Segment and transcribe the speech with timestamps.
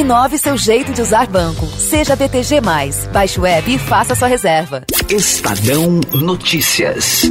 [0.00, 1.66] Inove seu jeito de usar banco.
[1.66, 2.62] Seja BTG.
[3.12, 4.82] Baixe o app e faça sua reserva.
[5.10, 7.24] Estadão Notícias.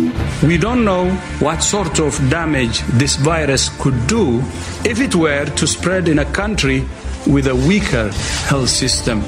[0.43, 1.07] We don't know
[1.41, 4.43] what sort of damage this virus could do
[4.85, 6.87] if it were to spread in a country
[7.25, 8.11] with a weaker
[8.47, 9.23] health system.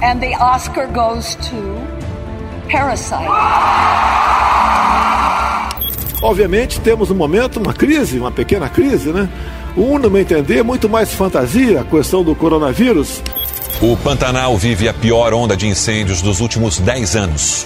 [0.00, 1.56] And the Oscar goes to
[2.70, 3.28] Parasite.
[6.22, 9.28] Obviamente temos no momento uma crise, uma pequena crise, né?
[9.76, 13.20] Um, no meu entender, muito mais fantasia a questão do coronavírus.
[13.82, 17.64] O Pantanal vive a pior onda de incêndios dos últimos 10 anos.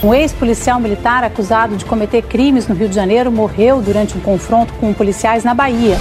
[0.00, 4.72] Um ex-policial militar acusado de cometer crimes no Rio de Janeiro morreu durante um confronto
[4.74, 5.98] com policiais na Bahia.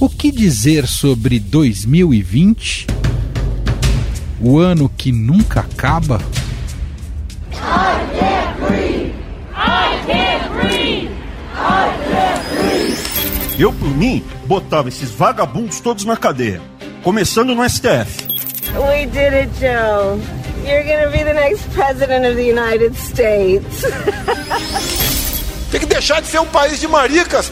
[0.00, 2.88] O que dizer sobre 2020?
[4.40, 6.20] O ano que nunca acaba?
[13.58, 16.60] Eu, por mim, botava esses vagabundos todos na cadeia.
[17.02, 18.28] Começando no STF.
[18.74, 20.20] We did it, Joe.
[20.64, 23.82] You're gonna be the next president of the United States.
[25.72, 27.50] Tem que deixar de ser um país de maricas.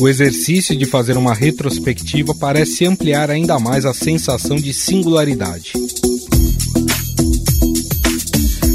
[0.00, 5.72] O exercício de fazer uma retrospectiva parece ampliar ainda mais a sensação de singularidade.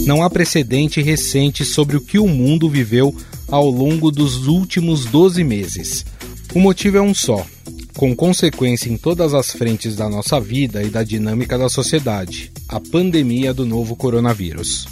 [0.05, 3.15] Não há precedente recente sobre o que o mundo viveu
[3.47, 6.05] ao longo dos últimos 12 meses.
[6.53, 7.45] O motivo é um só:
[7.95, 12.81] com consequência em todas as frentes da nossa vida e da dinâmica da sociedade a
[12.81, 14.87] pandemia do novo coronavírus.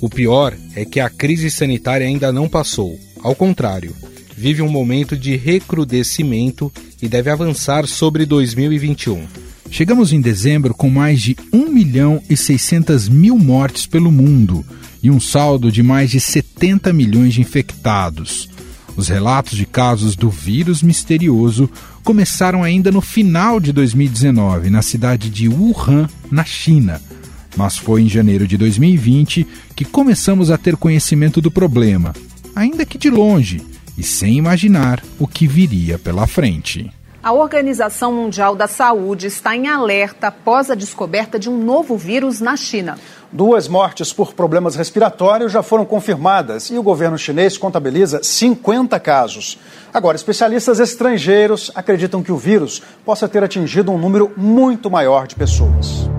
[0.00, 3.94] O pior é que a crise sanitária ainda não passou, ao contrário,
[4.42, 9.24] vive um momento de recrudescimento e deve avançar sobre 2021.
[9.70, 14.66] Chegamos em dezembro com mais de 1 milhão e 600 mil mortes pelo mundo
[15.00, 18.50] e um saldo de mais de 70 milhões de infectados.
[18.96, 21.70] Os relatos de casos do vírus misterioso
[22.02, 27.00] começaram ainda no final de 2019, na cidade de Wuhan, na China.
[27.56, 32.12] Mas foi em janeiro de 2020 que começamos a ter conhecimento do problema,
[32.56, 36.90] ainda que de longe e sem imaginar o que viria pela frente.
[37.22, 42.40] A Organização Mundial da Saúde está em alerta após a descoberta de um novo vírus
[42.40, 42.98] na China.
[43.30, 49.56] Duas mortes por problemas respiratórios já foram confirmadas e o governo chinês contabiliza 50 casos.
[49.94, 55.36] Agora, especialistas estrangeiros acreditam que o vírus possa ter atingido um número muito maior de
[55.36, 56.10] pessoas.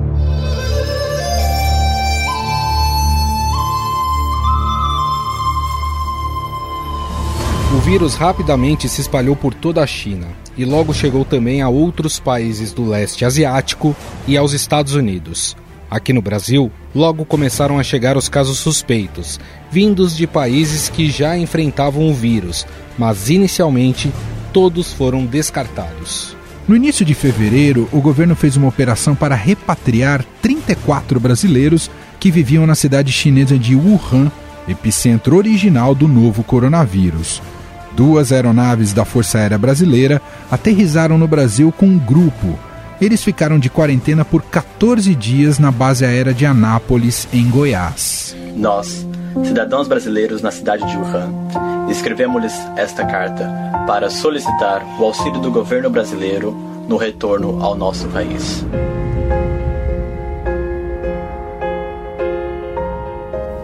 [7.84, 10.28] Vírus rapidamente se espalhou por toda a China
[10.58, 13.94] e logo chegou também a outros países do leste asiático
[14.26, 15.58] e aos Estados Unidos.
[15.92, 19.38] Aqui no Brasil, logo começaram a chegar os casos suspeitos,
[19.70, 22.66] vindos de países que já enfrentavam o vírus,
[22.98, 24.14] mas inicialmente
[24.54, 26.38] todos foram descartados.
[26.66, 32.66] No início de fevereiro, o governo fez uma operação para repatriar 34 brasileiros que viviam
[32.66, 34.32] na cidade chinesa de Wuhan,
[34.70, 37.42] epicentro original do novo coronavírus.
[37.96, 42.58] Duas aeronaves da Força Aérea Brasileira aterrizaram no Brasil com um grupo.
[43.00, 48.36] Eles ficaram de quarentena por 14 dias na base aérea de Anápolis, em Goiás.
[48.56, 49.06] Nós,
[49.44, 51.32] cidadãos brasileiros na cidade de Wuhan,
[51.90, 53.50] escrevemos-lhes esta carta
[53.86, 56.52] para solicitar o auxílio do governo brasileiro
[56.88, 58.64] no retorno ao nosso país.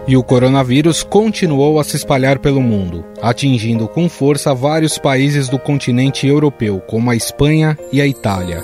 [0.06, 5.58] E o coronavírus continuou a se espalhar pelo mundo, atingindo com força vários países do
[5.58, 8.62] continente europeu, como a Espanha e a Itália.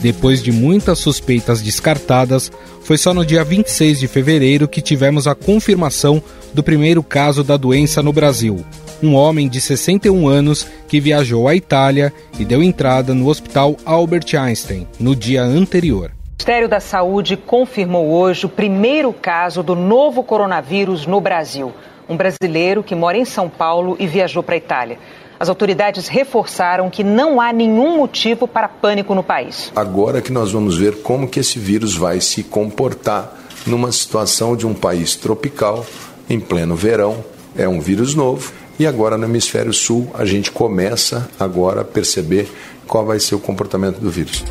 [0.00, 2.52] Depois de muitas suspeitas descartadas,
[2.82, 6.22] foi só no dia 26 de fevereiro que tivemos a confirmação
[6.54, 8.64] do primeiro caso da doença no Brasil.
[9.02, 14.36] Um homem de 61 anos que viajou à Itália e deu entrada no Hospital Albert
[14.38, 16.15] Einstein no dia anterior.
[16.36, 21.72] O Ministério da Saúde confirmou hoje o primeiro caso do novo coronavírus no Brasil.
[22.06, 24.98] Um brasileiro que mora em São Paulo e viajou para a Itália.
[25.40, 29.72] As autoridades reforçaram que não há nenhum motivo para pânico no país.
[29.74, 33.34] Agora que nós vamos ver como que esse vírus vai se comportar
[33.66, 35.84] numa situação de um país tropical,
[36.28, 37.24] em pleno verão,
[37.56, 38.52] é um vírus novo.
[38.78, 42.46] E agora no hemisfério sul a gente começa agora a perceber
[42.86, 44.44] qual vai ser o comportamento do vírus.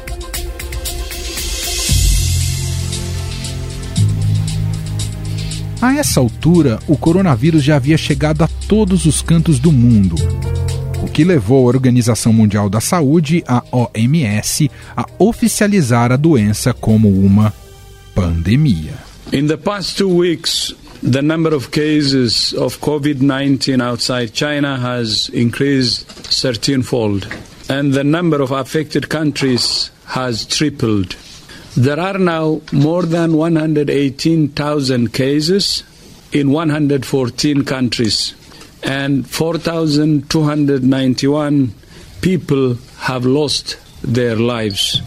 [5.85, 10.15] A essa altura, o coronavírus já havia chegado a todos os cantos do mundo.
[11.03, 17.07] o que levou a Organização Mundial da Saúde, a OMS, a oficializar a doença como
[17.07, 17.53] uma
[18.15, 18.95] pandemia.
[19.31, 20.73] In the past two weeks,
[21.03, 27.27] the number of cases of COVID 19 outside China has increased 13 fold,
[27.69, 31.15] and the number of affected countries has tripled.
[31.77, 35.83] There are now more than 118,000 cases
[36.31, 38.33] in 114 countries,
[38.81, 41.73] and 4,291
[42.21, 45.01] people have lost their lives.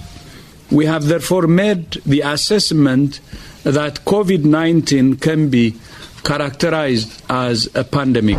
[0.71, 3.21] We have therefore made the assessment
[3.63, 5.75] that COVID 19 can be
[6.23, 8.37] characterized as a pandemic.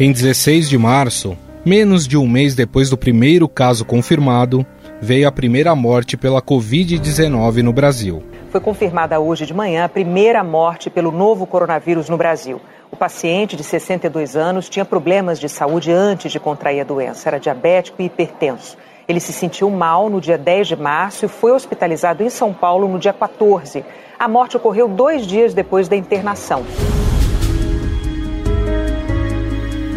[0.00, 1.36] Em 16 de março,
[1.68, 4.64] menos de um mês depois do primeiro caso confirmado,
[5.02, 8.22] veio a primeira morte pela Covid-19 no Brasil.
[8.50, 12.58] Foi confirmada hoje de manhã a primeira morte pelo novo coronavírus no Brasil.
[12.90, 17.38] O paciente de 62 anos tinha problemas de saúde antes de contrair a doença, era
[17.38, 18.78] diabético e hipertenso.
[19.06, 22.88] Ele se sentiu mal no dia 10 de março e foi hospitalizado em São Paulo
[22.88, 23.84] no dia 14.
[24.18, 26.64] A morte ocorreu dois dias depois da internação.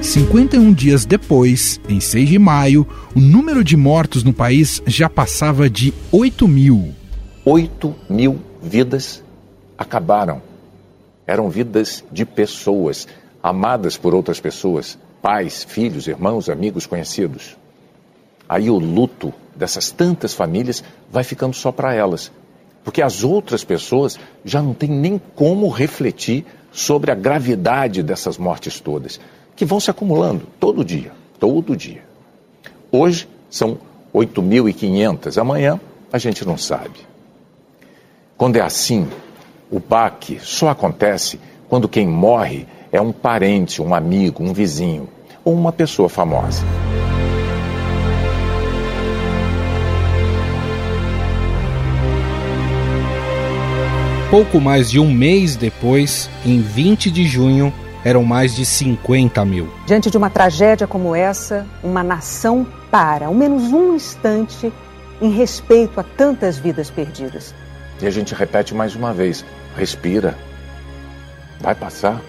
[0.01, 5.69] 51 dias depois, em 6 de maio, o número de mortos no país já passava
[5.69, 6.95] de 8 mil.
[7.45, 9.23] 8 mil vidas
[9.77, 10.41] acabaram.
[11.27, 13.07] Eram vidas de pessoas,
[13.43, 17.55] amadas por outras pessoas, pais, filhos, irmãos, amigos, conhecidos.
[18.49, 22.31] Aí o luto dessas tantas famílias vai ficando só para elas,
[22.83, 28.79] porque as outras pessoas já não têm nem como refletir sobre a gravidade dessas mortes
[28.79, 29.19] todas
[29.55, 32.03] que vão se acumulando todo dia, todo dia.
[32.91, 33.77] Hoje são
[34.13, 35.79] 8.500, amanhã
[36.11, 36.99] a gente não sabe.
[38.37, 39.07] Quando é assim,
[39.69, 41.39] o baque só acontece
[41.69, 45.07] quando quem morre é um parente, um amigo, um vizinho
[45.45, 46.65] ou uma pessoa famosa.
[54.29, 59.69] Pouco mais de um mês depois, em 20 de junho, eram mais de 50 mil.
[59.85, 64.71] Diante de uma tragédia como essa, uma nação para, ao menos um instante,
[65.21, 67.53] em respeito a tantas vidas perdidas.
[68.01, 69.45] E a gente repete mais uma vez:
[69.75, 70.37] respira,
[71.59, 72.21] vai passar.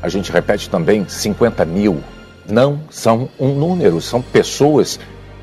[0.00, 2.02] A gente repete também: 50 mil.
[2.48, 4.98] Não são um número, são pessoas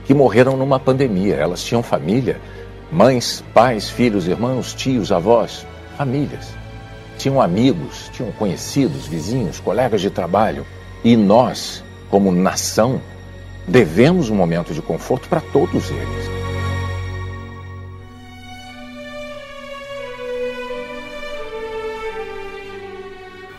[0.06, 1.36] que morreram numa pandemia.
[1.36, 2.42] Elas tinham família,
[2.92, 5.66] mães, pais, filhos, irmãos, tios, avós,
[5.98, 6.59] famílias
[7.20, 10.66] tinham amigos, tinham conhecidos, vizinhos, colegas de trabalho.
[11.04, 13.02] E nós, como nação,
[13.68, 16.40] devemos um momento de conforto para todos eles.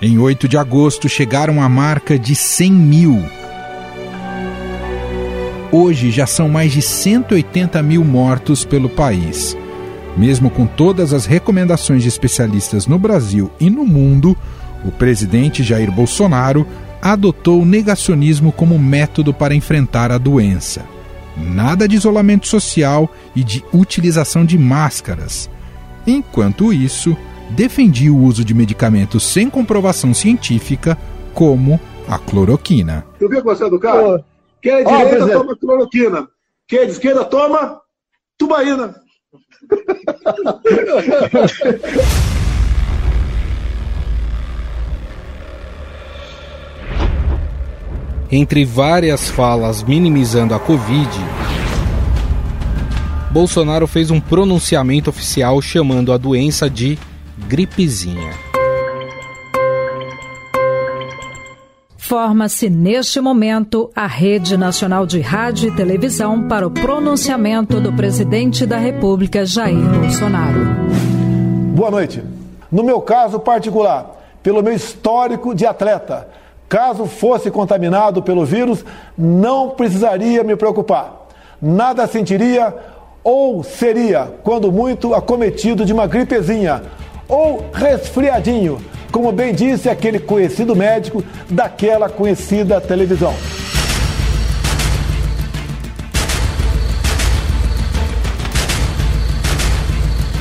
[0.03, 3.23] Em 8 de agosto chegaram à marca de 100 mil.
[5.71, 9.57] Hoje já são mais de 180 mil mortos pelo país.
[10.17, 14.37] Mesmo com todas as recomendações de especialistas no Brasil e no mundo,
[14.85, 16.67] o presidente Jair Bolsonaro
[17.01, 20.85] adotou o negacionismo como método para enfrentar a doença.
[21.37, 25.49] Nada de isolamento social e de utilização de máscaras.
[26.07, 27.17] Enquanto isso,
[27.51, 30.99] defendia o uso de medicamentos sem comprovação científica,
[31.33, 33.07] como a cloroquina.
[33.21, 34.25] Eu vi que você é do cara?
[34.61, 36.29] Quem é de direita toma cloroquina.
[36.67, 37.81] Quem é de esquerda toma
[38.37, 38.95] tubaína.
[48.33, 51.11] Entre várias falas minimizando a Covid,
[53.33, 56.97] Bolsonaro fez um pronunciamento oficial chamando a doença de
[57.49, 58.50] gripezinha.
[62.11, 68.67] Forma-se neste momento a Rede Nacional de Rádio e Televisão para o pronunciamento do presidente
[68.67, 70.59] da República, Jair Bolsonaro.
[71.73, 72.21] Boa noite.
[72.69, 76.27] No meu caso particular, pelo meu histórico de atleta,
[76.69, 78.85] caso fosse contaminado pelo vírus,
[79.17, 81.29] não precisaria me preocupar.
[81.63, 82.75] Nada sentiria
[83.23, 86.83] ou seria, quando muito, acometido de uma gripezinha
[87.29, 88.79] ou resfriadinho
[89.11, 93.35] como bem disse aquele conhecido médico daquela conhecida televisão.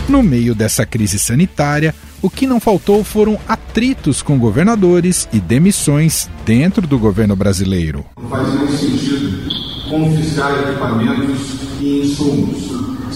[0.08, 6.28] No meio dessa crise sanitária, o que não faltou foram atritos com governadores e demissões
[6.44, 8.04] dentro do governo brasileiro.
[8.20, 9.50] Não faz nenhum sentido
[9.90, 12.69] confiscar equipamentos e insumos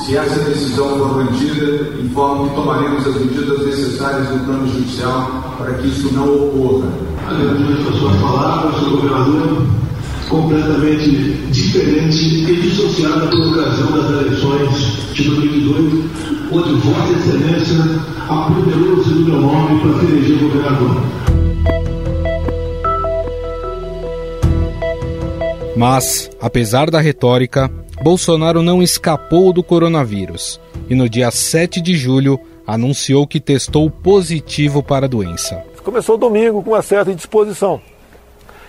[0.05, 5.75] Se essa decisão for mantida, informo que tomaremos as medidas necessárias no plano judicial para
[5.75, 6.89] que isso não ocorra.
[7.25, 9.65] Atendimento às suas palavras, o governador,
[10.27, 11.09] completamente
[11.51, 16.09] diferente e dissociada por ocasião das eleições de 2018,
[16.51, 17.77] onde Vossa Excelência
[18.27, 21.01] apoderou-se do meu nome para ser eleger governador.
[25.77, 27.71] Mas, apesar da retórica,
[28.03, 34.83] Bolsonaro não escapou do coronavírus e no dia 7 de julho anunciou que testou positivo
[34.83, 35.63] para a doença.
[35.81, 37.79] Começou domingo com uma certa indisposição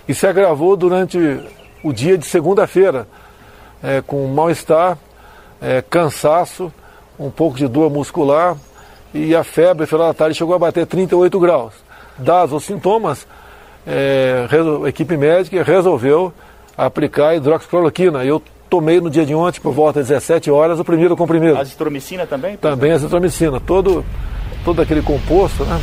[0.07, 1.17] e se agravou durante
[1.83, 3.09] o dia de segunda-feira,
[3.83, 4.97] é, com mal-estar,
[5.61, 6.71] é, cansaço,
[7.19, 8.55] um pouco de dor muscular
[9.13, 11.73] e a febre, final da tarde, chegou a bater 38 graus.
[12.17, 13.27] Dados os sintomas,
[13.85, 14.47] é,
[14.85, 16.31] a equipe médica resolveu
[16.77, 18.23] aplicar hidroxicloroquina.
[18.23, 21.57] Eu tomei no dia de ontem, por volta das 17 horas, o primeiro comprimido.
[21.57, 22.57] Azitromicina também?
[22.57, 23.59] Também azitromicina.
[23.59, 24.03] Todo,
[24.63, 25.79] todo aquele composto, né?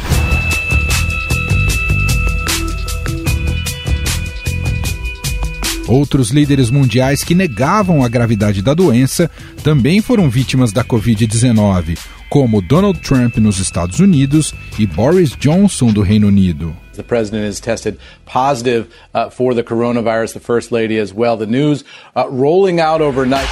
[5.89, 9.31] Outros líderes mundiais que negavam a gravidade da doença
[9.63, 11.99] também foram vítimas da Covid-19,
[12.31, 16.82] como Donald Trump nos Estados Unidos e Boris Johnson do Reino Unido.
[16.95, 21.37] The president is tested positive uh, for the coronavirus, the first lady as well.
[21.37, 21.85] The news
[22.15, 23.49] uh, rolling out overnight.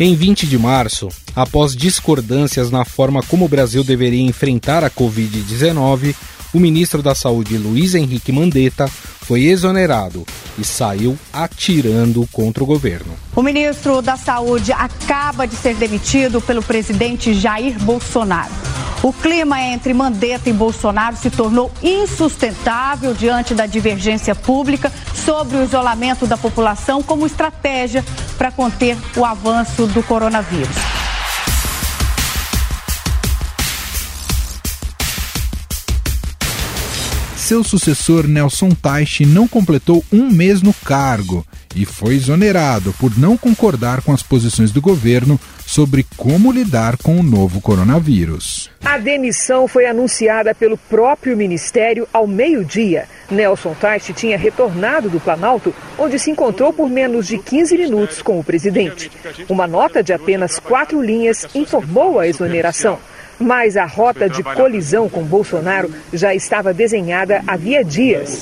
[0.00, 6.16] Em 20 de março, após discordâncias na forma como o Brasil deveria enfrentar a Covid-19,
[6.52, 10.26] o ministro da Saúde Luiz Henrique Mandetta foi exonerado
[10.58, 13.14] e saiu atirando contra o governo.
[13.36, 18.52] O ministro da Saúde acaba de ser demitido pelo presidente Jair Bolsonaro.
[19.02, 25.64] O clima entre Mandetta e Bolsonaro se tornou insustentável diante da divergência pública sobre o
[25.64, 28.04] isolamento da população como estratégia
[28.36, 30.99] para conter o avanço do coronavírus.
[37.50, 43.36] Seu sucessor Nelson Teich não completou um mês no cargo e foi exonerado por não
[43.36, 48.70] concordar com as posições do governo sobre como lidar com o novo coronavírus.
[48.84, 53.08] A demissão foi anunciada pelo próprio ministério ao meio-dia.
[53.28, 58.38] Nelson Teich tinha retornado do Planalto, onde se encontrou por menos de 15 minutos com
[58.38, 59.10] o presidente.
[59.48, 62.96] Uma nota de apenas quatro linhas informou a exoneração
[63.40, 68.38] mas a rota de colisão com Bolsonaro já estava desenhada havia dias.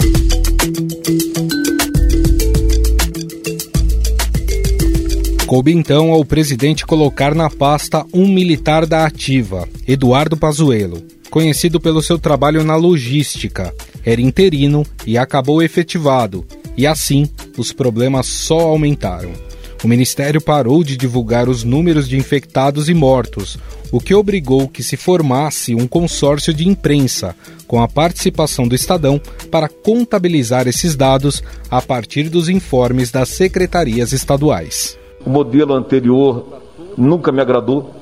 [5.47, 12.03] Coube então ao presidente colocar na pasta um militar da ativa, Eduardo Pazuello, conhecido pelo
[12.03, 13.73] seu trabalho na logística.
[14.05, 16.45] Era interino e acabou efetivado,
[16.77, 17.27] e assim
[17.57, 19.48] os problemas só aumentaram.
[19.83, 23.57] O ministério parou de divulgar os números de infectados e mortos,
[23.93, 27.35] o que obrigou que se formasse um consórcio de imprensa,
[27.67, 29.21] com a participação do Estadão,
[29.51, 34.99] para contabilizar esses dados a partir dos informes das secretarias estaduais.
[35.25, 36.61] O modelo anterior
[36.97, 37.95] nunca me agradou,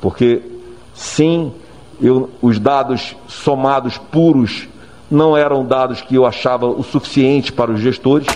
[0.00, 0.40] porque
[0.94, 1.52] sim,
[2.00, 4.68] eu, os dados somados puros
[5.10, 8.26] não eram dados que eu achava o suficiente para os gestores.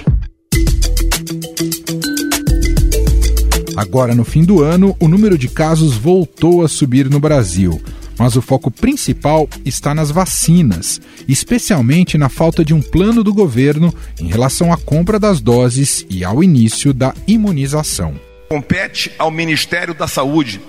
[3.81, 7.81] Agora, no fim do ano, o número de casos voltou a subir no Brasil.
[8.19, 13.91] Mas o foco principal está nas vacinas, especialmente na falta de um plano do governo
[14.21, 18.21] em relação à compra das doses e ao início da imunização.
[18.51, 20.61] Compete ao Ministério da Saúde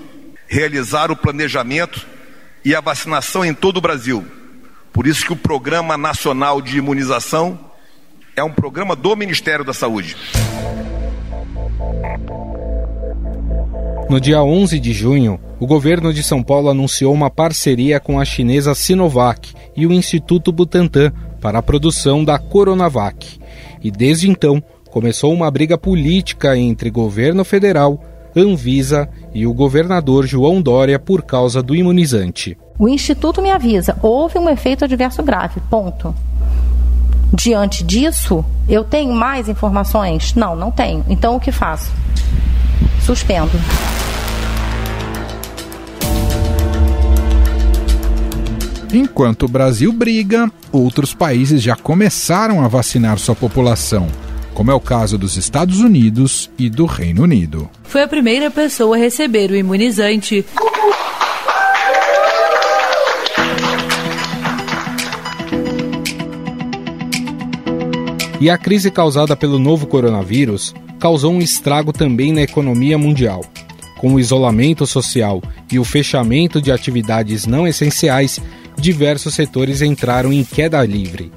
[0.48, 2.06] realizar o planejamento
[2.64, 4.24] e a vacinação em todo o Brasil.
[4.90, 7.60] Por isso que o Programa Nacional de Imunização
[8.34, 10.16] é um programa do Ministério da Saúde.
[14.12, 18.26] No dia 11 de junho, o governo de São Paulo anunciou uma parceria com a
[18.26, 23.40] chinesa Sinovac e o Instituto Butantan para a produção da Coronavac.
[23.82, 28.04] E desde então, começou uma briga política entre governo federal,
[28.36, 32.54] Anvisa e o governador João Dória por causa do imunizante.
[32.78, 36.14] O Instituto me avisa, houve um efeito adverso grave, ponto.
[37.32, 40.34] Diante disso, eu tenho mais informações?
[40.34, 41.02] Não, não tenho.
[41.08, 41.90] Então o que faço?
[43.00, 43.52] Suspendo.
[48.92, 54.06] Enquanto o Brasil briga, outros países já começaram a vacinar sua população,
[54.52, 57.70] como é o caso dos Estados Unidos e do Reino Unido.
[57.84, 60.44] Foi a primeira pessoa a receber o imunizante.
[68.38, 73.42] E a crise causada pelo novo coronavírus causou um estrago também na economia mundial.
[73.98, 78.40] Com o isolamento social e o fechamento de atividades não essenciais,
[78.82, 81.30] diversos setores entraram em queda livre.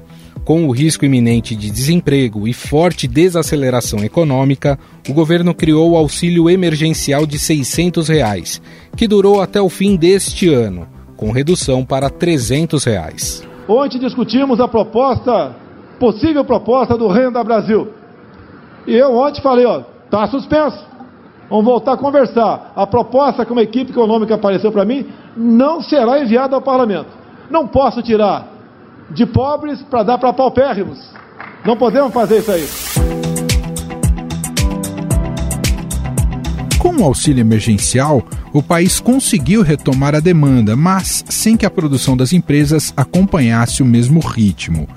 [0.44, 4.76] Com o risco iminente de desemprego e forte desaceleração econômica,
[5.08, 8.60] o governo criou o auxílio emergencial de 600 reais,
[8.96, 13.46] que durou até o fim deste ano, com redução para 300 reais.
[13.68, 15.54] Ontem discutimos a proposta,
[16.00, 17.92] possível proposta do Renda Brasil.
[18.88, 20.84] E eu ontem falei, ó, tá suspenso.
[21.48, 22.72] Vamos voltar a conversar.
[22.74, 27.25] A proposta que uma equipe econômica apareceu para mim não será enviada ao parlamento.
[27.50, 28.48] Não posso tirar
[29.10, 30.98] de pobres para dar para paupérrimos.
[31.64, 32.66] Não podemos fazer isso aí.
[36.78, 38.22] Com o auxílio emergencial,
[38.52, 43.86] o país conseguiu retomar a demanda, mas sem que a produção das empresas acompanhasse o
[43.86, 44.88] mesmo ritmo.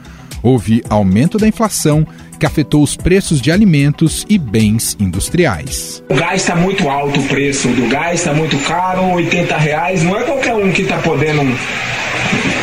[0.41, 2.07] Houve aumento da inflação
[2.39, 6.01] que afetou os preços de alimentos e bens industriais.
[6.09, 10.03] O gás está muito alto, o preço do gás está muito caro, 80 reais.
[10.03, 11.41] Não é qualquer um que está podendo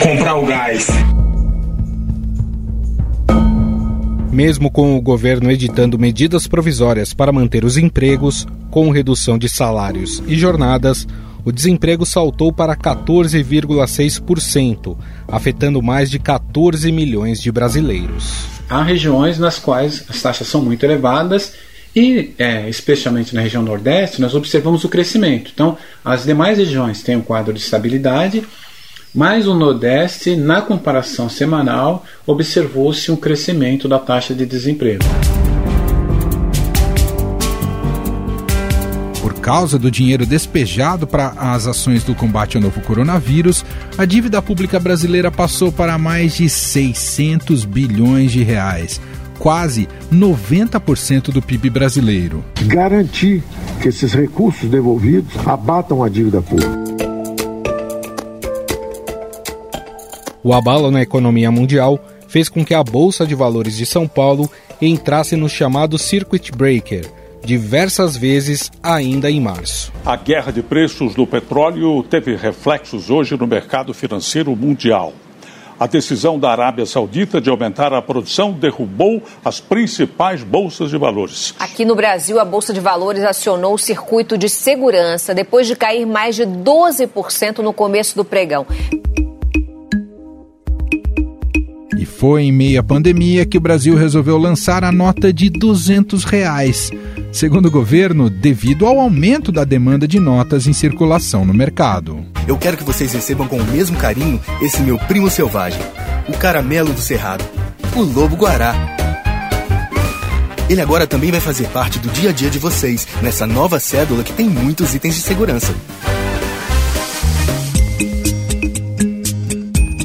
[0.02, 0.88] comprar o gás.
[4.33, 10.23] Mesmo com o governo editando medidas provisórias para manter os empregos, com redução de salários
[10.26, 11.09] e jornadas,
[11.42, 14.95] o desemprego saltou para 14,6%,
[15.28, 18.45] afetando mais de 14 milhões de brasileiros.
[18.68, 21.54] Há regiões nas quais as taxas são muito elevadas
[21.95, 25.50] e, é, especialmente na região Nordeste, nós observamos o crescimento.
[25.54, 28.45] Então, as demais regiões têm um quadro de estabilidade
[29.16, 35.02] mas o Nordeste, na comparação semanal, observou-se um crescimento da taxa de desemprego.
[39.23, 43.64] Por causa do dinheiro despejado para as ações do combate ao novo coronavírus,
[43.96, 49.00] a dívida pública brasileira passou para mais de 600 bilhões de reais,
[49.38, 52.44] quase 90% do PIB brasileiro.
[52.66, 53.42] Garantir
[53.80, 57.05] que esses recursos devolvidos abatam a dívida pública.
[60.46, 61.98] O abalo na economia mundial
[62.28, 64.48] fez com que a Bolsa de Valores de São Paulo
[64.80, 67.04] entrasse no chamado Circuit Breaker,
[67.44, 69.92] diversas vezes ainda em março.
[70.04, 75.12] A guerra de preços do petróleo teve reflexos hoje no mercado financeiro mundial.
[75.80, 81.56] A decisão da Arábia Saudita de aumentar a produção derrubou as principais bolsas de valores.
[81.59, 86.06] Aqui no Brasil, a Bolsa de Valores acionou o circuito de segurança depois de cair
[86.06, 88.64] mais de 12% no começo do pregão.
[92.18, 96.90] Foi em meio à pandemia que o Brasil resolveu lançar a nota de 200 reais.
[97.31, 102.24] Segundo o governo, devido ao aumento da demanda de notas em circulação no mercado.
[102.48, 105.81] Eu quero que vocês recebam com o mesmo carinho esse meu primo selvagem,
[106.26, 107.44] o caramelo do cerrado,
[107.94, 108.74] o lobo guará.
[110.70, 114.24] Ele agora também vai fazer parte do dia a dia de vocês, nessa nova cédula
[114.24, 115.74] que tem muitos itens de segurança.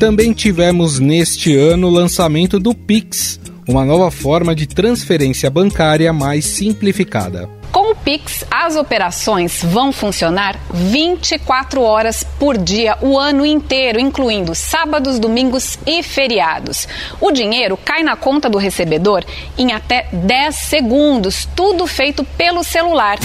[0.01, 6.43] Também tivemos neste ano o lançamento do Pix, uma nova forma de transferência bancária mais
[6.43, 7.47] simplificada.
[7.71, 14.55] Com o Pix, as operações vão funcionar 24 horas por dia, o ano inteiro, incluindo
[14.55, 16.87] sábados, domingos e feriados.
[17.21, 19.23] O dinheiro cai na conta do recebedor
[19.55, 23.19] em até 10 segundos, tudo feito pelo celular.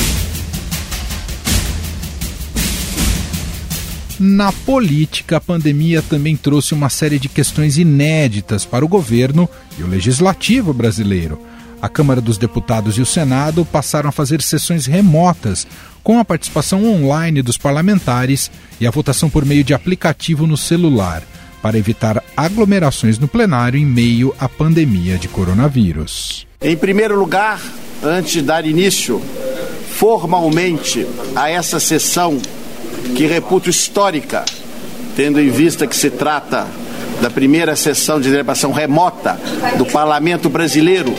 [4.19, 9.49] Na política, a pandemia também trouxe uma série de questões inéditas para o governo
[9.79, 11.39] e o legislativo brasileiro.
[11.83, 15.67] A Câmara dos Deputados e o Senado passaram a fazer sessões remotas,
[16.03, 18.51] com a participação online dos parlamentares
[18.81, 21.23] e a votação por meio de aplicativo no celular,
[21.61, 26.47] para evitar aglomerações no plenário em meio à pandemia de coronavírus.
[26.63, 27.61] Em primeiro lugar,
[28.03, 29.21] antes de dar início
[29.91, 32.41] formalmente a essa sessão
[33.15, 34.45] que reputo histórica,
[35.15, 36.67] tendo em vista que se trata
[37.21, 39.39] da primeira sessão de deliberação remota
[39.79, 41.15] do Parlamento Brasileiro.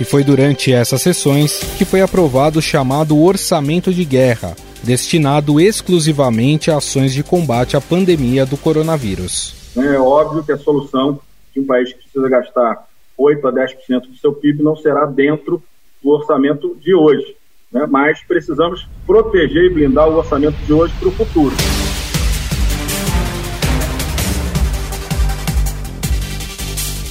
[0.00, 6.70] E foi durante essas sessões que foi aprovado o chamado Orçamento de Guerra, destinado exclusivamente
[6.70, 9.54] a ações de combate à pandemia do coronavírus.
[9.76, 11.20] É óbvio que a solução
[11.54, 15.62] de um país que precisa gastar 8 a 10% do seu PIB não será dentro
[16.02, 17.36] do orçamento de hoje
[17.74, 17.86] né?
[17.90, 21.54] mas precisamos proteger e blindar o orçamento de hoje para o futuro.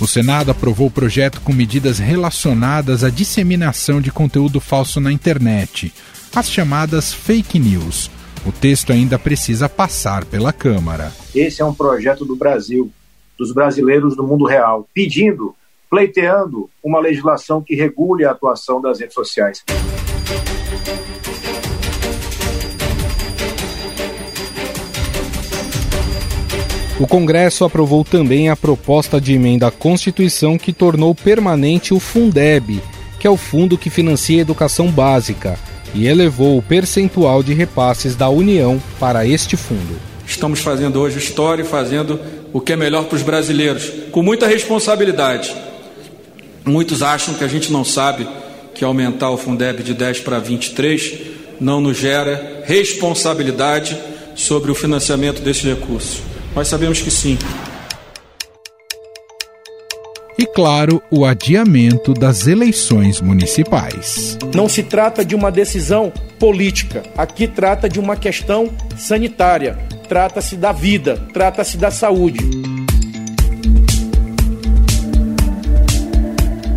[0.02, 5.94] O Senado aprovou o projeto com medidas relacionadas à disseminação de conteúdo falso na internet,
[6.36, 8.10] as chamadas fake news.
[8.46, 11.14] O texto ainda precisa passar pela Câmara.
[11.34, 12.92] Esse é um projeto do Brasil.
[13.38, 15.56] dos brasileiros no mundo real, pedindo,
[15.94, 19.64] pleiteando uma legislação que regule a atuação das redes sociais.
[27.00, 32.82] O Congresso aprovou também a proposta de emenda à Constituição que tornou permanente o Fundeb,
[33.20, 35.60] que é o fundo que financia a educação básica,
[35.94, 40.02] e elevou o percentual de repasses da União para este fundo.
[40.26, 42.20] Estamos fazendo hoje história e fazendo
[42.52, 45.56] o que é melhor para os brasileiros, com muita responsabilidade.
[46.66, 48.28] Muitos acham que a gente não sabe
[48.74, 51.14] que aumentar o Fundeb de 10 para 23
[51.60, 53.98] não nos gera responsabilidade
[54.36, 56.22] sobre o financiamento desses recursos.
[56.56, 57.38] Nós sabemos que sim.
[60.38, 64.38] E claro, o adiamento das eleições municipais.
[64.54, 69.78] Não se trata de uma decisão política, aqui trata de uma questão sanitária,
[70.10, 72.73] trata-se da vida, trata-se da saúde.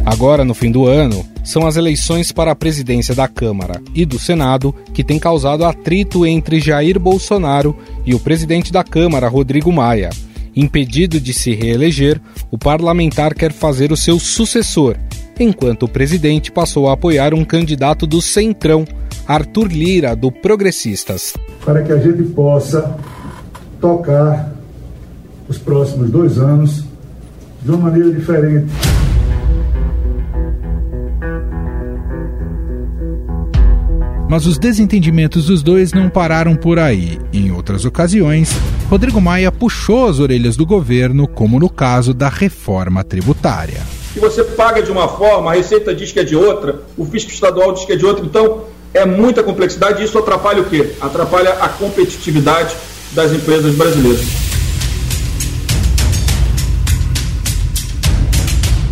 [0.06, 4.20] Agora, no fim do ano, são as eleições para a presidência da Câmara e do
[4.20, 10.10] Senado que têm causado atrito entre Jair Bolsonaro e o presidente da Câmara, Rodrigo Maia.
[10.54, 12.20] Impedido de se reeleger,
[12.52, 14.96] o parlamentar quer fazer o seu sucessor,
[15.40, 18.84] enquanto o presidente passou a apoiar um candidato do Centrão,
[19.26, 21.34] Arthur Lira, do Progressistas.
[21.64, 22.96] Para que a gente possa
[23.80, 24.52] tocar
[25.48, 26.84] os próximos dois anos
[27.60, 28.66] de uma maneira diferente.
[34.28, 37.18] Mas os desentendimentos dos dois não pararam por aí.
[37.32, 38.50] Em outras ocasiões,
[38.90, 43.80] Rodrigo Maia puxou as orelhas do governo, como no caso da reforma tributária.
[44.12, 47.30] Se você paga de uma forma, a Receita diz que é de outra, o fisco
[47.30, 50.92] estadual diz que é de outra, então é muita complexidade e isso atrapalha o quê?
[51.00, 52.74] Atrapalha a competitividade
[53.12, 54.45] das empresas brasileiras.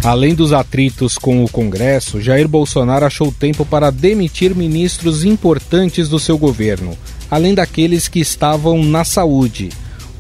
[0.05, 6.19] Além dos atritos com o Congresso, Jair Bolsonaro achou tempo para demitir ministros importantes do
[6.19, 6.95] seu governo,
[7.31, 9.71] além daqueles que estavam na saúde.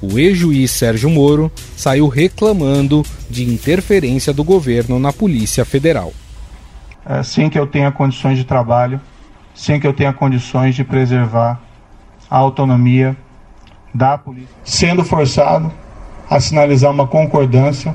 [0.00, 6.14] O ex-juiz Sérgio Moro saiu reclamando de interferência do governo na Polícia Federal.
[7.04, 8.98] É, sem que eu tenha condições de trabalho,
[9.54, 11.60] sem que eu tenha condições de preservar
[12.30, 13.14] a autonomia
[13.94, 15.70] da polícia, sendo forçado
[16.30, 17.94] a sinalizar uma concordância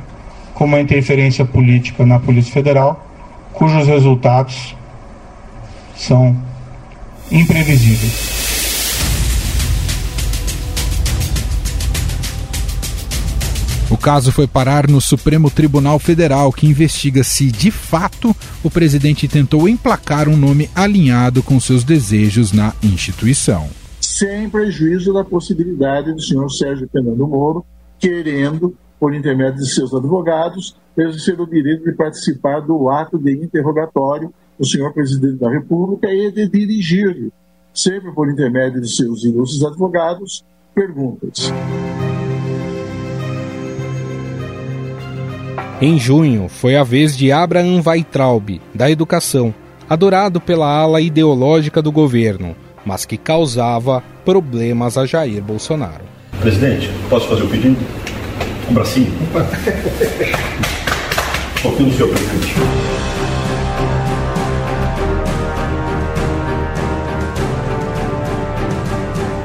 [0.59, 3.09] com uma interferência política na Polícia Federal,
[3.53, 4.75] cujos resultados
[5.95, 6.37] são
[7.31, 8.37] imprevisíveis.
[13.89, 19.29] O caso foi parar no Supremo Tribunal Federal, que investiga se, de fato, o presidente
[19.29, 23.69] tentou emplacar um nome alinhado com seus desejos na instituição.
[24.01, 27.65] Sem prejuízo da possibilidade do senhor Sérgio Fernando Moro
[27.97, 34.33] querendo por intermédio de seus advogados, exercer o direito de participar do ato de interrogatório
[34.57, 37.31] do senhor presidente da República e de dirigir,
[37.73, 40.43] sempre por intermédio de seus ilustres advogados,
[40.75, 41.51] perguntas.
[45.81, 49.53] Em junho, foi a vez de Abraham Weitraub, da Educação,
[49.89, 52.53] adorado pela ala ideológica do governo,
[52.85, 56.03] mas que causava problemas a Jair Bolsonaro.
[56.41, 57.77] Presidente, posso fazer o pedido?
[58.69, 59.11] Um bracinho?
[61.57, 62.53] Um pouquinho do seu presidente.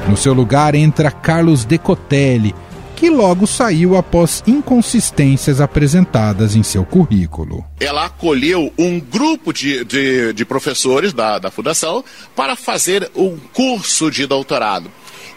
[0.07, 2.55] No seu lugar entra Carlos Decotelli,
[2.95, 7.65] que logo saiu após inconsistências apresentadas em seu currículo.
[7.81, 12.05] Ela acolheu um grupo de, de, de professores da, da fundação
[12.37, 14.91] para fazer um curso de doutorado.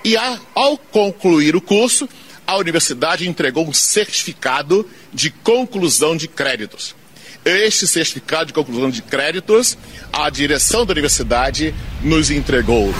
[0.03, 2.07] E a, ao concluir o curso,
[2.47, 6.95] a universidade entregou um certificado de conclusão de créditos.
[7.43, 9.77] Este certificado de conclusão de créditos,
[10.13, 12.93] a direção da universidade nos entregou.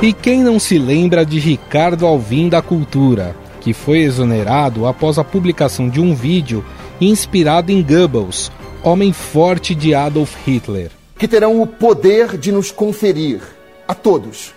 [0.00, 5.24] E quem não se lembra de Ricardo Alvim da Cultura, que foi exonerado após a
[5.24, 6.64] publicação de um vídeo
[7.00, 10.90] inspirado em Goebbels, homem forte de Adolf Hitler.
[11.18, 13.40] Que terão o poder de nos conferir,
[13.88, 14.55] a todos,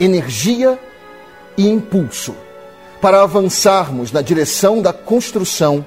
[0.00, 0.78] energia
[1.56, 2.34] e impulso
[3.00, 5.84] para avançarmos na direção da construção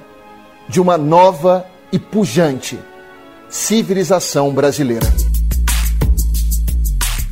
[0.68, 2.78] de uma nova e pujante
[3.48, 5.06] civilização brasileira.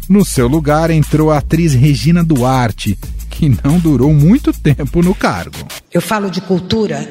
[0.09, 2.99] No seu lugar entrou a atriz Regina Duarte,
[3.31, 5.57] que não durou muito tempo no cargo.
[5.91, 7.11] Eu falo de cultura,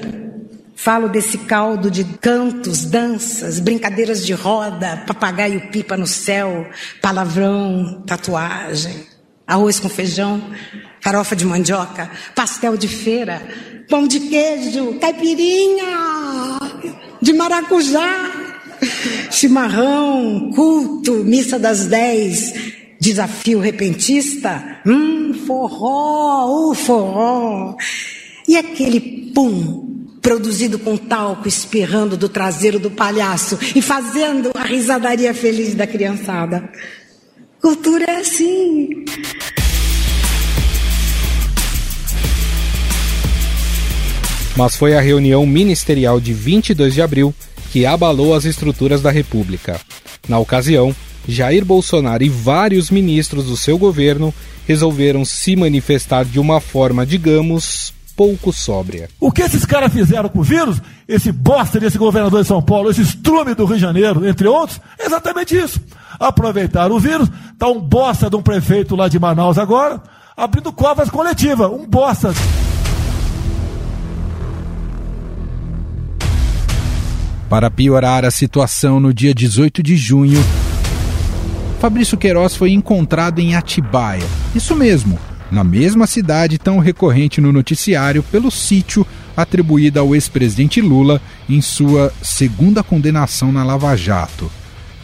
[0.76, 6.68] falo desse caldo de cantos, danças, brincadeiras de roda, papagaio pipa no céu,
[7.02, 9.19] palavrão, tatuagem
[9.50, 10.42] arroz com feijão,
[11.02, 13.42] farofa de mandioca, pastel de feira,
[13.90, 16.60] pão de queijo, caipirinha
[17.20, 18.32] de maracujá,
[19.32, 22.54] chimarrão, culto, missa das dez,
[23.02, 27.76] desafio repentista, hum, forró, o forró.
[28.48, 29.90] E aquele pum
[30.22, 36.70] produzido com talco espirrando do traseiro do palhaço e fazendo a risadaria feliz da criançada.
[37.62, 39.04] Cultura é assim.
[44.56, 47.36] Mas foi a reunião ministerial de 22 de abril
[47.72, 49.80] que abalou as estruturas da República.
[50.28, 50.96] Na ocasião,
[51.28, 54.34] Jair Bolsonaro e vários ministros do seu governo
[54.66, 59.08] resolveram se manifestar de uma forma, digamos, pouco sóbria.
[59.18, 62.92] O que esses caras fizeram com o vírus, esse bosta desse governador de São Paulo,
[62.92, 65.80] esse estrume do Rio de Janeiro, entre outros, é exatamente isso.
[66.20, 70.04] Aproveitaram o vírus, tá um bosta de um prefeito lá de Manaus agora,
[70.36, 72.34] abrindo covas coletivas, um bosta.
[77.50, 80.44] Para piorar a situação, no dia 18 de junho,
[81.80, 84.28] Fabrício Queiroz foi encontrado em Atibaia.
[84.54, 85.18] Isso mesmo,
[85.52, 92.14] na mesma cidade tão recorrente no noticiário pelo sítio atribuído ao ex-presidente Lula em sua
[92.22, 94.52] segunda condenação na Lava Jato.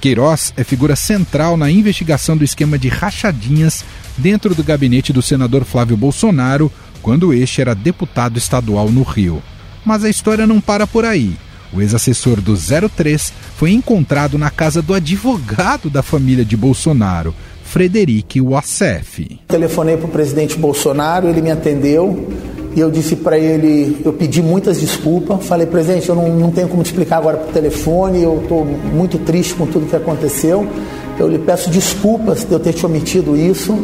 [0.02, 3.84] Queiroz é figura central na investigação do esquema de rachadinhas
[4.18, 9.42] dentro do gabinete do senador Flávio Bolsonaro, quando este era deputado estadual no Rio.
[9.84, 11.36] Mas a história não para por aí.
[11.74, 17.34] O ex-assessor do 03 foi encontrado na casa do advogado da família de Bolsonaro,
[17.66, 19.40] Frederic Wassef.
[19.48, 22.30] Telefonei para o presidente Bolsonaro, ele me atendeu
[22.76, 26.68] e eu disse para ele, eu pedi muitas desculpas, falei, presidente, eu não, não tenho
[26.68, 30.68] como te explicar agora por telefone, eu estou muito triste com tudo que aconteceu,
[31.18, 33.82] eu lhe peço desculpas de eu ter te omitido isso.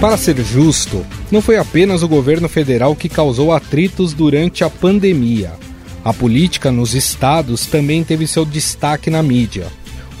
[0.00, 5.65] Para ser justo, não foi apenas o governo federal que causou atritos durante a pandemia.
[6.06, 9.66] A política nos estados também teve seu destaque na mídia.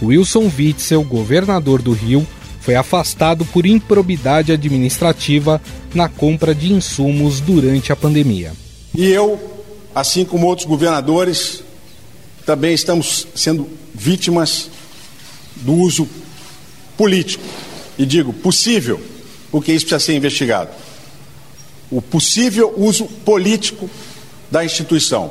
[0.02, 2.26] Wilson Witzel, governador do Rio,
[2.60, 5.62] foi afastado por improbidade administrativa
[5.94, 8.52] na compra de insumos durante a pandemia.
[8.96, 9.40] E eu,
[9.94, 11.62] assim como outros governadores,
[12.44, 14.68] também estamos sendo vítimas
[15.54, 16.08] do uso
[16.96, 17.44] político.
[17.96, 19.00] E digo possível
[19.52, 20.70] porque isso precisa ser investigado.
[21.92, 23.88] O possível uso político
[24.50, 25.30] da instituição.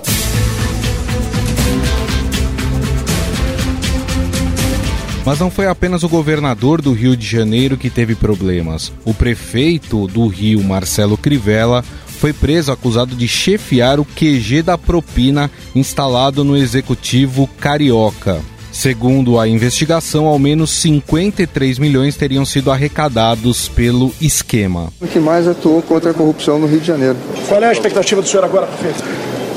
[5.26, 8.94] Mas não foi apenas o governador do Rio de Janeiro que teve problemas.
[9.04, 15.50] O prefeito do Rio, Marcelo Crivella, foi preso acusado de chefiar o QG da propina
[15.74, 18.40] instalado no executivo carioca.
[18.72, 24.92] Segundo a investigação, ao menos 53 milhões teriam sido arrecadados pelo esquema.
[25.00, 27.16] O que mais atuou contra a corrupção no Rio de Janeiro.
[27.48, 29.04] Qual é a expectativa do senhor agora, prefeito?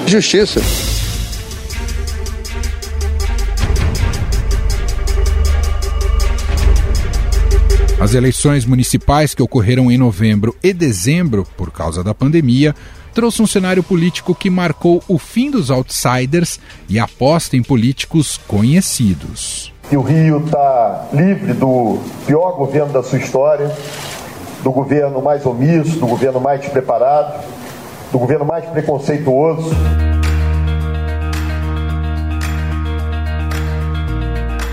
[0.06, 0.60] Justiça.
[8.08, 12.74] As eleições municipais que ocorreram em novembro e dezembro, por causa da pandemia,
[13.12, 19.74] trouxe um cenário político que marcou o fim dos outsiders e aposta em políticos conhecidos.
[19.92, 23.70] O Rio está livre do pior governo da sua história,
[24.62, 27.44] do governo mais omisso, do governo mais despreparado,
[28.10, 29.68] do governo mais preconceituoso.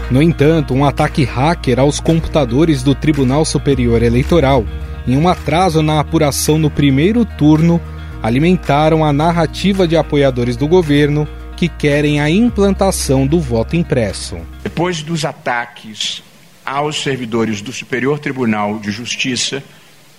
[0.09, 4.63] No entanto, um ataque hacker aos computadores do Tribunal Superior Eleitoral,
[5.07, 7.81] em um atraso na apuração no primeiro turno,
[8.21, 14.37] alimentaram a narrativa de apoiadores do governo que querem a implantação do voto impresso.
[14.63, 16.21] Depois dos ataques
[16.63, 19.63] aos servidores do Superior Tribunal de Justiça,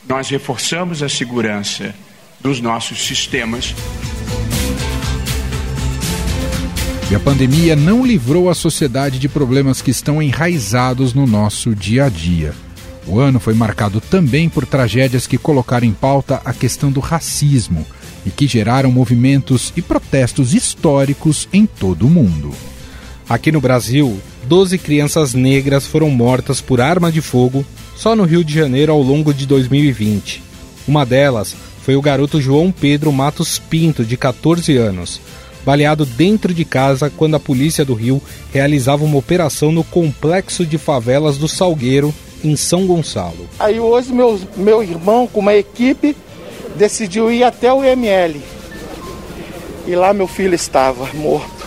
[0.08, 1.94] nós reforçamos a segurança
[2.40, 3.74] dos nossos sistemas.
[7.08, 12.06] E a pandemia não livrou a sociedade de problemas que estão enraizados no nosso dia
[12.06, 12.52] a dia.
[13.06, 17.86] O ano foi marcado também por tragédias que colocaram em pauta a questão do racismo
[18.26, 22.50] e que geraram movimentos e protestos históricos em todo o mundo.
[23.28, 27.64] Aqui no Brasil, 12 crianças negras foram mortas por arma de fogo
[27.94, 30.42] só no Rio de Janeiro ao longo de 2020.
[30.88, 35.20] Uma delas foi o garoto João Pedro Matos Pinto, de 14 anos,
[35.66, 40.78] baleado dentro de casa quando a polícia do Rio realizava uma operação no complexo de
[40.78, 43.48] favelas do Salgueiro, em São Gonçalo.
[43.58, 46.16] Aí hoje meu, meu irmão, com uma equipe,
[46.76, 48.40] decidiu ir até o ML.
[49.88, 51.66] E lá meu filho estava morto.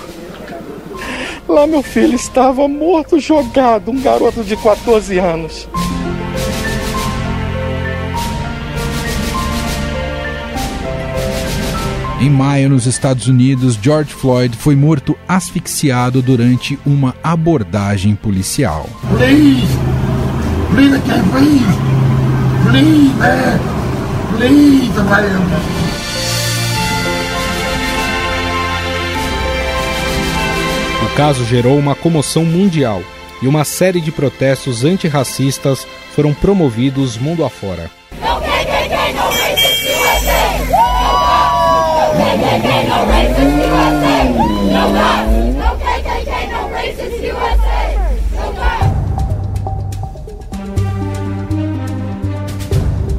[1.46, 5.68] Lá meu filho estava morto, jogado, um garoto de 14 anos.
[12.22, 18.90] Em maio, nos Estados Unidos, George Floyd foi morto asfixiado durante uma abordagem policial.
[19.16, 19.66] Please,
[20.70, 21.00] please,
[21.32, 21.66] please,
[22.70, 23.60] please, man.
[24.36, 24.92] please,
[31.06, 33.02] O caso gerou uma comoção mundial
[33.42, 37.90] e uma série de protestos antirracistas foram promovidos mundo afora.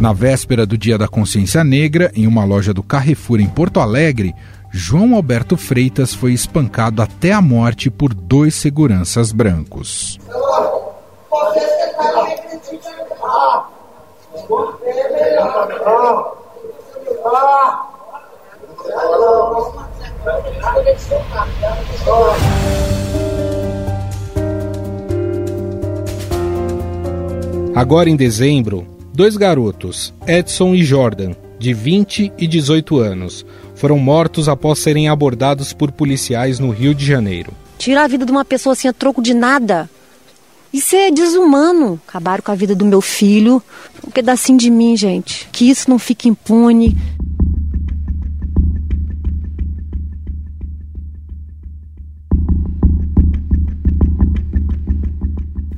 [0.01, 4.35] Na véspera do Dia da Consciência Negra, em uma loja do Carrefour em Porto Alegre,
[4.71, 10.19] João Alberto Freitas foi espancado até a morte por dois seguranças brancos.
[27.75, 34.49] Agora em dezembro, dois garotos, Edson e Jordan, de 20 e 18 anos, foram mortos
[34.49, 37.53] após serem abordados por policiais no Rio de Janeiro.
[37.79, 39.89] Tirar a vida de uma pessoa assim a troco de nada.
[40.73, 42.01] Isso é desumano.
[42.07, 43.63] Acabaram com a vida do meu filho.
[44.07, 45.49] Um pedacinho de mim, gente.
[45.51, 46.97] Que isso não fique impune.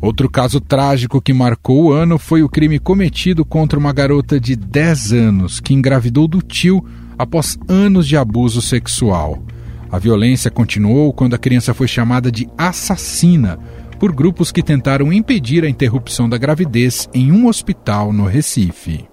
[0.02, 4.56] Outro caso trágico que marcou o ano foi o crime cometido contra uma garota de
[4.56, 6.84] 10 anos que engravidou do tio
[7.16, 9.40] após anos de abuso sexual.
[9.88, 13.60] A violência continuou quando a criança foi chamada de assassina
[14.00, 19.06] por grupos que tentaram impedir a interrupção da gravidez em um hospital no Recife.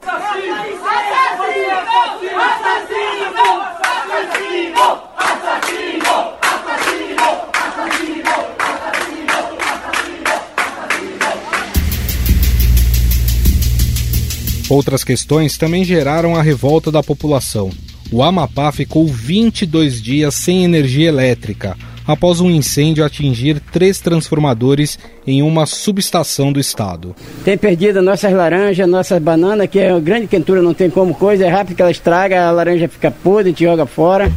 [14.70, 17.72] Outras questões também geraram a revolta da população.
[18.12, 25.42] O Amapá ficou 22 dias sem energia elétrica, após um incêndio atingir três transformadores em
[25.42, 27.16] uma subestação do estado.
[27.44, 31.46] Tem perdido nossas laranjas, nossas bananas, que é uma grande quentura, não tem como coisa,
[31.46, 34.32] é rápido que ela estraga, a laranja fica podre, te joga fora.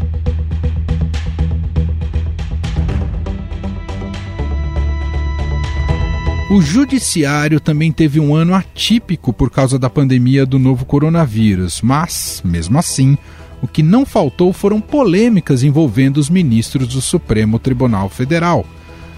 [6.52, 12.42] O judiciário também teve um ano atípico por causa da pandemia do novo coronavírus, mas,
[12.44, 13.16] mesmo assim,
[13.62, 18.66] o que não faltou foram polêmicas envolvendo os ministros do Supremo Tribunal Federal.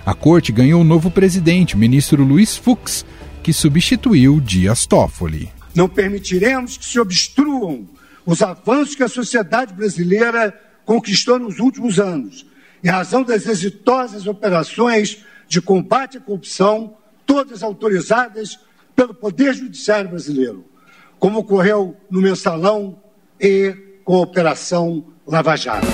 [0.07, 3.05] A corte ganhou um novo presidente, o ministro Luiz Fux,
[3.42, 5.51] que substituiu Dias Toffoli.
[5.75, 7.85] Não permitiremos que se obstruam
[8.25, 12.47] os avanços que a sociedade brasileira conquistou nos últimos anos,
[12.85, 15.18] em razão das exitosas operações
[15.49, 16.94] de combate à corrupção
[17.27, 18.59] todas autorizadas
[18.95, 20.65] pelo Poder Judiciário brasileiro,
[21.19, 22.99] como ocorreu no mensalão
[23.41, 25.87] e com a Operação Lava Jato.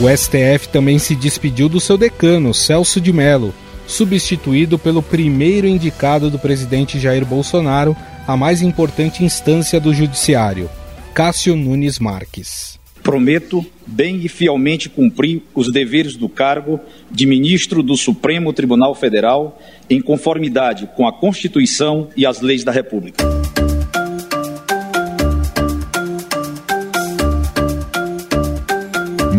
[0.00, 3.54] O STF também se despediu do seu decano, Celso de Mello,
[3.86, 10.68] substituído pelo primeiro indicado do presidente Jair Bolsonaro, a mais importante instância do Judiciário,
[11.14, 12.81] Cássio Nunes Marques.
[13.02, 19.60] Prometo bem e fielmente cumprir os deveres do cargo de ministro do Supremo Tribunal Federal
[19.90, 23.41] em conformidade com a Constituição e as leis da República.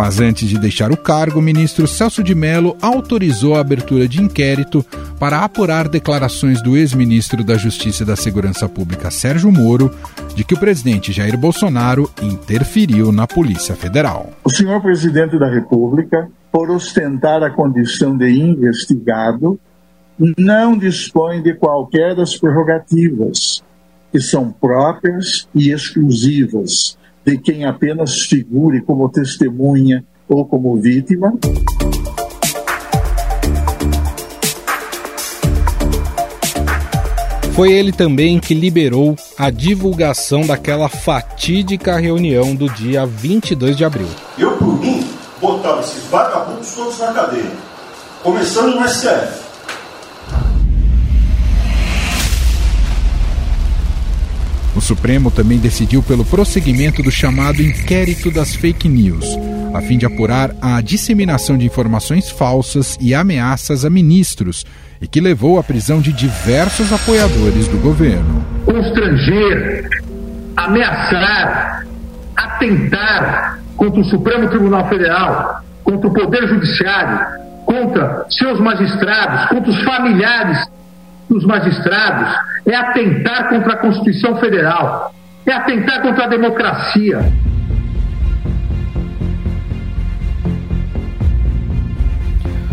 [0.03, 4.21] Mas antes de deixar o cargo, o ministro Celso de Mello autorizou a abertura de
[4.21, 4.85] inquérito
[5.17, 9.89] para apurar declarações do ex-ministro da Justiça e da Segurança Pública Sérgio Moro
[10.35, 14.31] de que o presidente Jair Bolsonaro interferiu na Polícia Federal.
[14.43, 19.57] O senhor presidente da República, por ostentar a condição de investigado,
[20.37, 23.63] não dispõe de qualquer das prerrogativas
[24.11, 31.33] que são próprias e exclusivas de quem apenas figure como testemunha ou como vítima.
[37.53, 44.07] Foi ele também que liberou a divulgação daquela fatídica reunião do dia 22 de abril.
[44.39, 45.07] Eu, por mim,
[45.39, 47.51] botava esses vagabundos todos na cadeia,
[48.23, 49.42] começando no STF.
[54.75, 59.25] O Supremo também decidiu pelo prosseguimento do chamado inquérito das fake news,
[59.73, 64.65] a fim de apurar a disseminação de informações falsas e ameaças a ministros
[64.99, 68.43] e que levou à prisão de diversos apoiadores do governo.
[68.65, 69.89] Constranger,
[70.57, 71.85] ameaçar,
[72.35, 79.83] atentar contra o Supremo Tribunal Federal, contra o Poder Judiciário, contra seus magistrados, contra os
[79.83, 80.65] familiares
[81.29, 82.33] dos magistrados,
[82.65, 85.13] é atentar contra a Constituição Federal,
[85.45, 87.19] é atentar contra a democracia.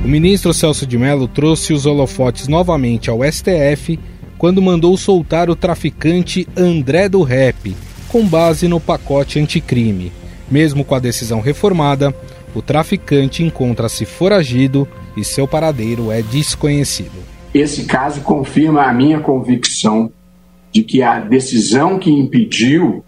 [0.05, 3.99] O ministro Celso de Mello trouxe os holofotes novamente ao STF
[4.39, 7.77] quando mandou soltar o traficante André do Rep,
[8.09, 10.11] com base no pacote anticrime.
[10.51, 12.15] Mesmo com a decisão reformada,
[12.55, 17.40] o traficante encontra-se foragido e seu paradeiro é desconhecido.
[17.53, 20.13] Esse caso confirma a minha convicção
[20.71, 23.05] de que a decisão que impediu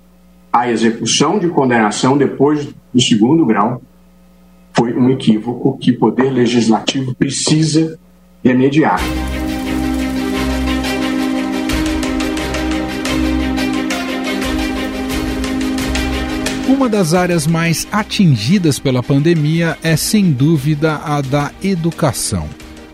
[0.53, 3.80] a execução de condenação depois do segundo grau
[4.74, 7.99] foi um equívoco que o Poder Legislativo precisa
[8.43, 8.99] remediar.
[16.68, 22.49] Uma das áreas mais atingidas pela pandemia é, sem dúvida, a da educação.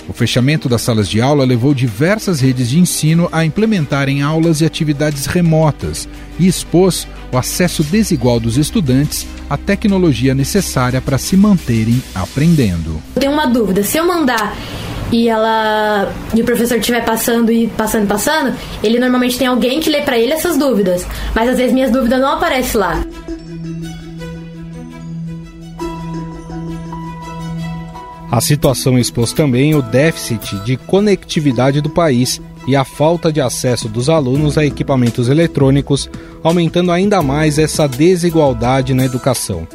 [0.08, 4.64] O fechamento das salas de aula levou diversas redes de ensino a implementarem aulas e
[4.64, 12.02] atividades remotas e expôs o acesso desigual dos estudantes à tecnologia necessária para se manterem
[12.14, 13.02] aprendendo.
[13.16, 14.56] Eu tenho uma dúvida: se eu mandar
[15.12, 19.90] e ela e o professor estiver passando e passando passando, ele normalmente tem alguém que
[19.90, 23.02] lê para ele essas dúvidas, mas às vezes minhas dúvidas não aparecem lá.
[28.30, 33.88] A situação expôs também o déficit de conectividade do país e a falta de acesso
[33.88, 36.10] dos alunos a equipamentos eletrônicos,
[36.42, 39.66] aumentando ainda mais essa desigualdade na educação.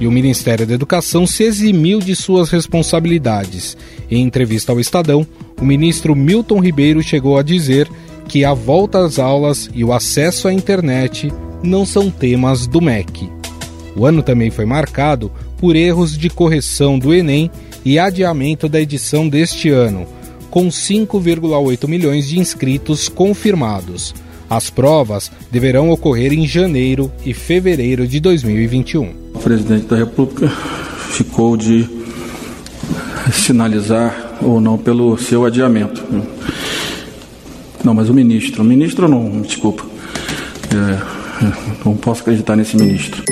[0.00, 3.76] E o Ministério da Educação se eximiu de suas responsabilidades.
[4.10, 5.26] Em entrevista ao Estadão,
[5.60, 7.90] o ministro Milton Ribeiro chegou a dizer
[8.26, 11.30] que a volta às aulas e o acesso à internet
[11.62, 13.28] não são temas do MEC.
[13.94, 17.50] O ano também foi marcado por erros de correção do Enem
[17.88, 20.06] e adiamento da edição deste ano,
[20.50, 24.14] com 5,8 milhões de inscritos confirmados.
[24.50, 29.14] As provas deverão ocorrer em janeiro e fevereiro de 2021.
[29.32, 30.48] O presidente da República
[31.12, 31.88] ficou de
[33.32, 36.04] sinalizar ou não pelo seu adiamento.
[37.82, 38.60] Não, mas o ministro.
[38.60, 39.86] O ministro não, desculpa.
[40.74, 43.24] É, não posso acreditar nesse ministro.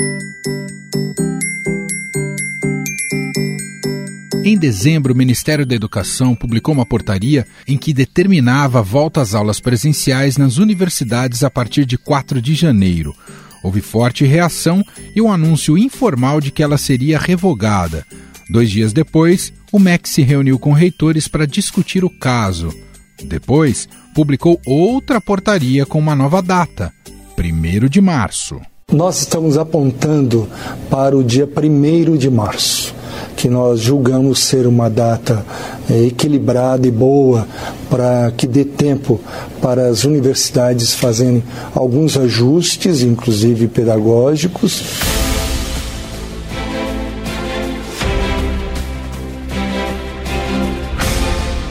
[4.47, 9.35] Em dezembro, o Ministério da Educação publicou uma portaria em que determinava a volta às
[9.35, 13.13] aulas presenciais nas universidades a partir de 4 de janeiro.
[13.61, 14.81] Houve forte reação
[15.13, 18.05] e um anúncio informal de que ela seria revogada.
[18.49, 22.73] Dois dias depois, o MEC se reuniu com reitores para discutir o caso.
[23.21, 26.93] Depois, publicou outra portaria com uma nova data,
[27.37, 28.61] 1 de março.
[28.93, 30.47] Nós estamos apontando
[30.89, 32.95] para o dia 1 de março
[33.37, 35.45] que nós julgamos ser uma data
[35.89, 37.47] é, equilibrada e boa
[37.87, 39.21] para que dê tempo
[39.61, 44.81] para as universidades fazerem alguns ajustes, inclusive pedagógicos.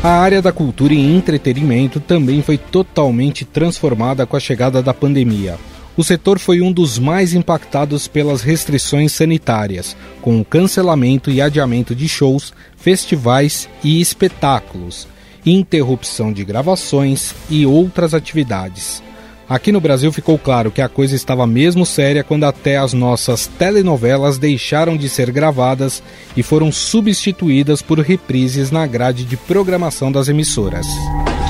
[0.05, 5.59] A área da cultura e entretenimento também foi totalmente transformada com a chegada da pandemia.
[5.97, 11.95] O setor foi um dos mais impactados pelas restrições sanitárias, com o cancelamento e adiamento
[11.95, 15.09] de shows, festivais e espetáculos,
[15.45, 19.03] interrupção de gravações e outras atividades.
[19.49, 23.47] Aqui no Brasil ficou claro que a coisa estava mesmo séria quando até as nossas
[23.47, 26.03] telenovelas deixaram de ser gravadas
[26.37, 30.85] e foram substituídas por reprises na grade de programação das emissoras.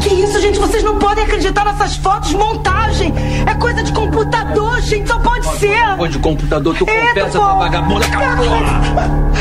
[0.03, 0.26] Que?
[0.67, 3.13] Vocês não podem acreditar nessas fotos, montagem.
[3.49, 5.07] É coisa de computador, gente.
[5.07, 5.97] Só pode ser.
[5.97, 8.07] Coisa de computador, tu Eita, confessa pra vagabunda.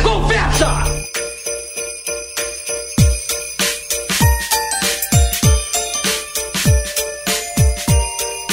[0.04, 0.84] Confessa!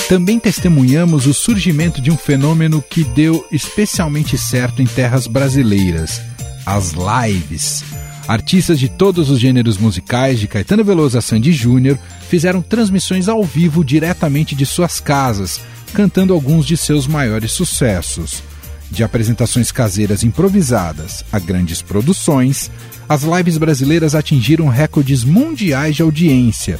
[0.08, 6.22] Também testemunhamos o surgimento de um fenômeno que deu especialmente certo em terras brasileiras:
[6.64, 7.91] as lives.
[8.28, 11.98] Artistas de todos os gêneros musicais, de Caetano Veloso a Sandy Júnior,
[12.28, 15.60] fizeram transmissões ao vivo diretamente de suas casas,
[15.92, 18.42] cantando alguns de seus maiores sucessos.
[18.90, 22.70] De apresentações caseiras improvisadas a grandes produções,
[23.08, 26.78] as lives brasileiras atingiram recordes mundiais de audiência.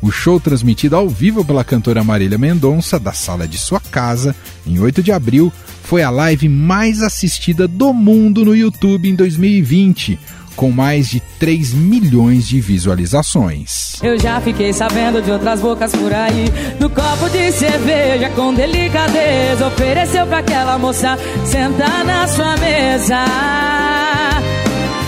[0.00, 4.34] O show transmitido ao vivo pela cantora Marília Mendonça, da sala de sua casa,
[4.64, 10.18] em 8 de abril, foi a live mais assistida do mundo no YouTube em 2020
[10.58, 13.94] com mais de 3 milhões de visualizações.
[14.02, 16.46] Eu já fiquei sabendo de outras bocas por aí.
[16.80, 23.24] No copo de cerveja, com delicadeza, ofereceu pra aquela moça sentar na sua mesa.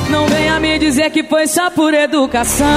[0.09, 2.69] Não venha me dizer que foi só por educação.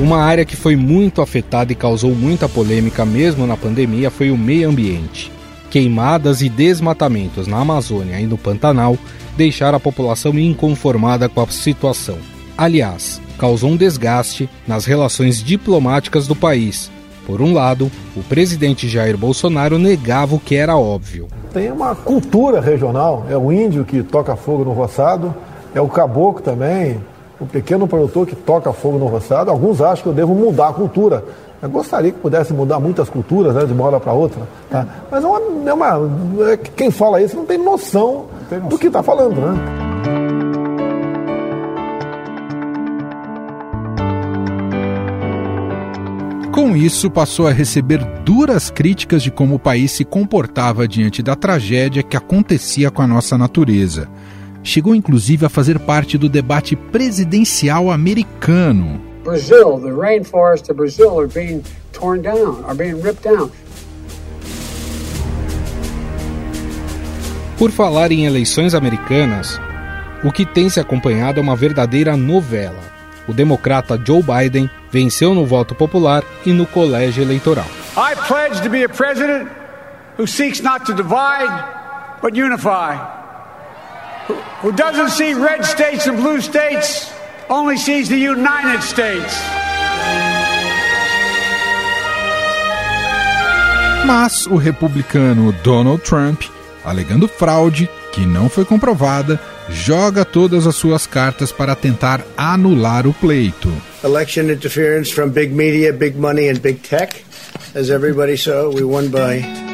[0.00, 4.36] Uma área que foi muito afetada e causou muita polêmica mesmo na pandemia foi o
[4.36, 5.37] meio ambiente.
[5.70, 8.96] Queimadas e desmatamentos na Amazônia e no Pantanal
[9.36, 12.16] deixaram a população inconformada com a situação.
[12.56, 16.90] Aliás, causou um desgaste nas relações diplomáticas do país.
[17.26, 21.28] Por um lado, o presidente Jair Bolsonaro negava o que era óbvio.
[21.52, 25.34] Tem uma cultura regional, é o índio que toca fogo no roçado,
[25.74, 26.98] é o caboclo também,
[27.38, 30.72] o pequeno produtor que toca fogo no roçado, alguns acham que eu devo mudar a
[30.72, 31.24] cultura.
[31.60, 34.40] Eu gostaria que pudesse mudar muitas culturas né, de uma hora para outra.
[34.70, 34.86] Tá?
[35.10, 38.68] Mas é uma, é uma, é, quem fala isso não tem noção, tem noção.
[38.68, 39.40] do que está falando.
[39.40, 39.58] Né?
[46.52, 51.34] Com isso, passou a receber duras críticas de como o país se comportava diante da
[51.34, 54.08] tragédia que acontecia com a nossa natureza
[54.62, 59.07] chegou inclusive a fazer parte do debate presidencial americano.
[59.28, 61.62] Brazil, the rainforests of Brazil are being
[61.92, 63.50] torn down, are being ripped down.
[67.58, 69.60] Por falar em eleições americanas,
[70.24, 72.80] o que tem se acompanhado é uma verdadeira novela.
[73.28, 77.66] O democrata Joe Biden venceu no voto popular e no colégio eleitoral.
[77.96, 79.50] I pledge to be a president
[80.16, 81.52] who seeks not to divide
[82.22, 82.96] but unify
[84.60, 87.12] who doesn't see red states and blue states,
[87.48, 89.34] only sees the United States.
[94.06, 96.42] Mas o republicano Donald Trump,
[96.84, 99.38] alegando fraude que não foi comprovada,
[99.68, 103.70] joga todas as suas cartas para tentar anular o pleito.
[104.02, 107.22] Election interference from big media, big money and big tech.
[107.74, 109.67] As everybody saw, we won by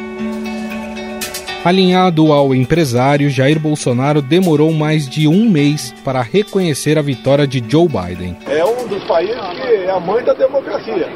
[1.65, 7.65] Alinhado ao empresário, Jair Bolsonaro demorou mais de um mês para reconhecer a vitória de
[7.67, 8.37] Joe Biden.
[8.47, 11.09] É um dos países que é a mãe da democracia.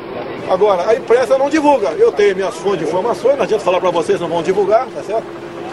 [0.49, 1.89] Agora, a imprensa não divulga.
[1.91, 5.03] Eu tenho minhas fontes de informações, não adianta falar para vocês, não vão divulgar, tá
[5.03, 5.27] certo?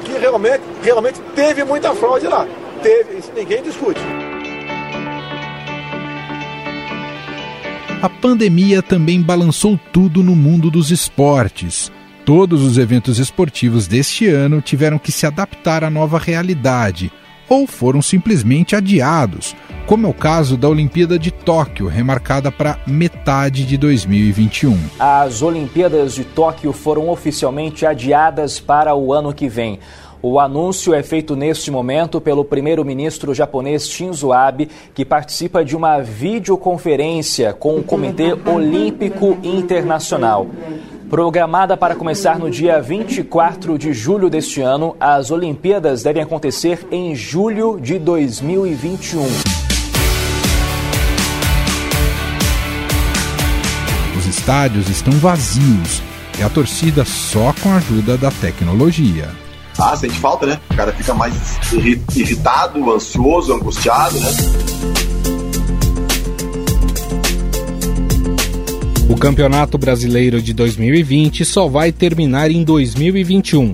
[0.04, 2.46] Que realmente, realmente teve muita fraude lá.
[2.84, 4.02] Teve, isso ninguém discute.
[8.02, 11.95] A pandemia também balançou tudo no mundo dos esportes.
[12.26, 17.12] Todos os eventos esportivos deste ano tiveram que se adaptar à nova realidade
[17.48, 19.56] ou foram simplesmente adiados,
[19.86, 24.76] como é o caso da Olimpíada de Tóquio, remarcada para metade de 2021.
[24.98, 29.78] As Olimpíadas de Tóquio foram oficialmente adiadas para o ano que vem.
[30.20, 36.02] O anúncio é feito neste momento pelo primeiro-ministro japonês Shinzo Abe, que participa de uma
[36.02, 40.48] videoconferência com o Comitê Olímpico Internacional.
[41.16, 47.16] Programada para começar no dia 24 de julho deste ano, as Olimpíadas devem acontecer em
[47.16, 49.24] julho de 2021.
[54.18, 56.04] Os estádios estão vazios
[56.38, 59.30] e a torcida só com a ajuda da tecnologia.
[59.80, 60.60] Ah, sente falta, né?
[60.70, 61.34] O cara fica mais
[62.14, 65.15] irritado, ansioso, angustiado, né?
[69.08, 73.74] O Campeonato Brasileiro de 2020 só vai terminar em 2021,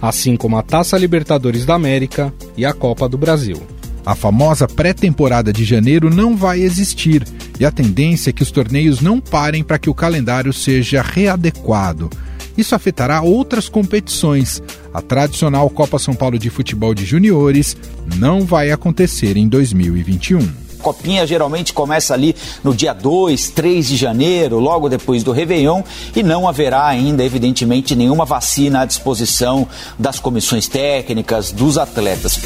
[0.00, 3.60] assim como a Taça Libertadores da América e a Copa do Brasil.
[4.06, 7.24] A famosa pré-temporada de janeiro não vai existir
[7.58, 12.08] e a tendência é que os torneios não parem para que o calendário seja readequado.
[12.56, 14.62] Isso afetará outras competições.
[14.94, 17.76] A tradicional Copa São Paulo de Futebol de Juniores
[18.16, 20.67] não vai acontecer em 2021.
[20.78, 25.82] Copinha geralmente começa ali no dia 2, 3 de janeiro, logo depois do Réveillon,
[26.14, 29.66] e não haverá ainda, evidentemente, nenhuma vacina à disposição
[29.98, 32.40] das comissões técnicas, dos atletas.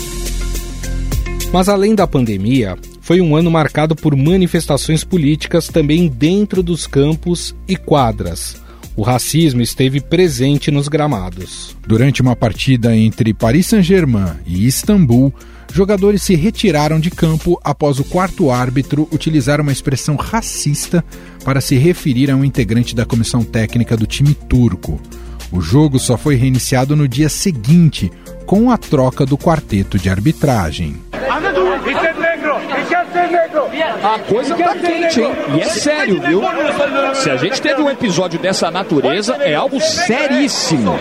[1.52, 7.54] Mas além da pandemia, foi um ano marcado por manifestações políticas também dentro dos campos
[7.68, 8.56] e quadras.
[8.94, 11.76] O racismo esteve presente nos gramados.
[11.86, 15.32] Durante uma partida entre Paris Saint-Germain e Istambul,
[15.72, 21.04] jogadores se retiraram de campo após o quarto árbitro utilizar uma expressão racista
[21.44, 25.00] para se referir a um integrante da comissão técnica do time turco.
[25.50, 28.10] O jogo só foi reiniciado no dia seguinte,
[28.46, 30.96] com a troca do quarteto de arbitragem.
[34.02, 35.32] A coisa tá quente, hein?
[35.56, 36.42] E é sério, viu?
[37.14, 40.98] Se a gente teve um episódio dessa natureza, é algo seríssimo.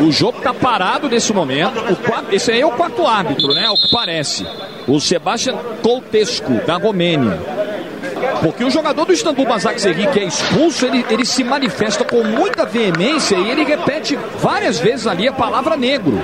[0.00, 1.78] O jogo está parado nesse momento.
[1.92, 3.68] O quarto, esse aí é o quarto árbitro, né?
[3.70, 4.46] O que parece.
[4.86, 7.38] O Sebastian Coltesco, da Romênia.
[8.42, 12.64] Porque o jogador do Istambul Basaksehir que é expulso, ele, ele se manifesta com muita
[12.64, 16.18] veemência e ele repete várias vezes ali a palavra negro.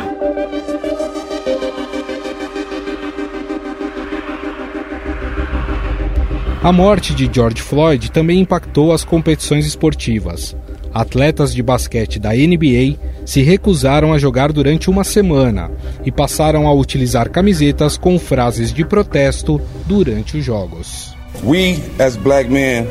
[6.63, 10.57] A morte de George Floyd também impactou as competições esportivas.
[10.95, 15.71] Atletas de basquete da NBA se recusaram a jogar durante uma semana
[16.05, 21.15] e passaram a utilizar camisetas com frases de protesto durante os jogos.
[21.43, 22.87] We, as black men,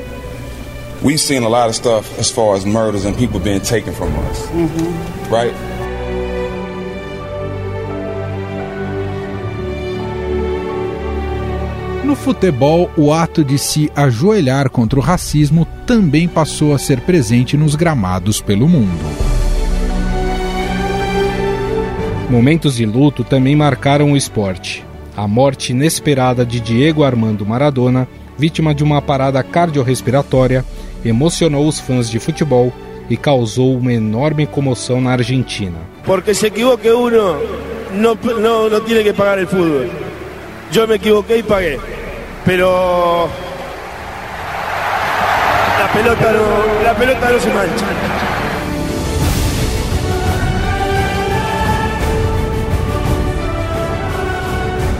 [1.01, 4.09] we've seen a lot of stuff as far as murders and people being taken from
[4.29, 4.49] us,
[5.31, 5.53] right?
[12.13, 17.57] No futebol, o ato de se ajoelhar contra o racismo também passou a ser presente
[17.57, 19.03] nos gramados pelo mundo.
[22.29, 24.85] Momentos de luto também marcaram o esporte.
[25.17, 28.07] A morte inesperada de Diego Armando Maradona,
[28.37, 30.63] vítima de uma parada cardiorrespiratória,
[31.03, 32.71] emocionou os fãs de futebol
[33.09, 35.79] e causou uma enorme comoção na Argentina.
[36.05, 37.39] Porque se equivoque uno,
[37.91, 39.89] no, no, no tiene que pagar el fútbol.
[40.71, 41.92] Yo me equivoqué y pagué.
[42.45, 43.29] Pero
[45.79, 47.85] la pelota no, la pelota no se mancha.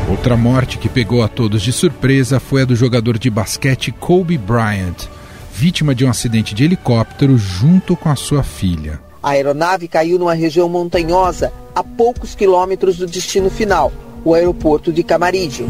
[0.10, 4.38] Outra morte que pegou a todos de surpresa foi a do jogador de basquete Kobe
[4.38, 5.10] Bryant,
[5.54, 9.02] vítima de um acidente de helicóptero junto com a sua filha.
[9.22, 13.92] A aeronave caiu numa região montanhosa a poucos quilômetros do destino final,
[14.24, 15.68] o aeroporto de Camarígio.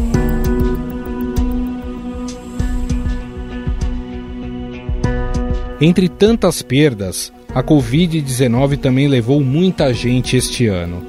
[5.80, 11.02] Entre tantas perdas, a Covid-19 também levou muita gente este ano.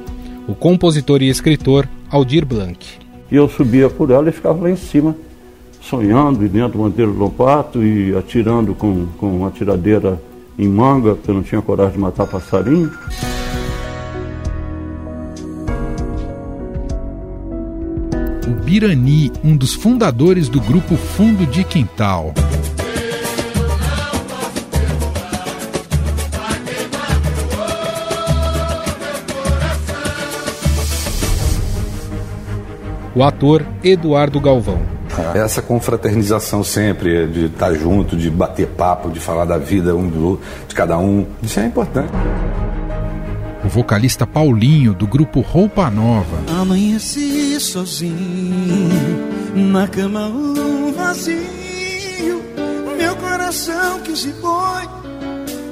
[0.47, 2.79] O compositor e escritor Aldir Blanc.
[3.31, 5.15] E eu subia por ela e ficava lá em cima,
[5.81, 10.19] sonhando, e dentro do manteiro do pato e atirando com, com uma tiradeira
[10.57, 12.91] em manga, porque eu não tinha coragem de matar passarinho.
[18.47, 22.33] O Birani, um dos fundadores do grupo Fundo de Quintal.
[33.15, 34.79] O ator Eduardo Galvão.
[35.33, 40.41] Essa confraternização sempre, de estar junto, de bater papo, de falar da vida um do,
[40.67, 42.11] de cada um, isso é importante.
[43.63, 46.37] O vocalista Paulinho, do grupo Roupa Nova.
[46.59, 48.89] Amanheci sozinho,
[49.55, 52.43] na cama um vazio,
[52.97, 54.83] meu coração que se foi,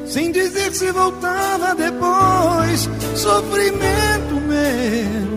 [0.07, 5.32] sem dizer se voltava depois, sofrimento meu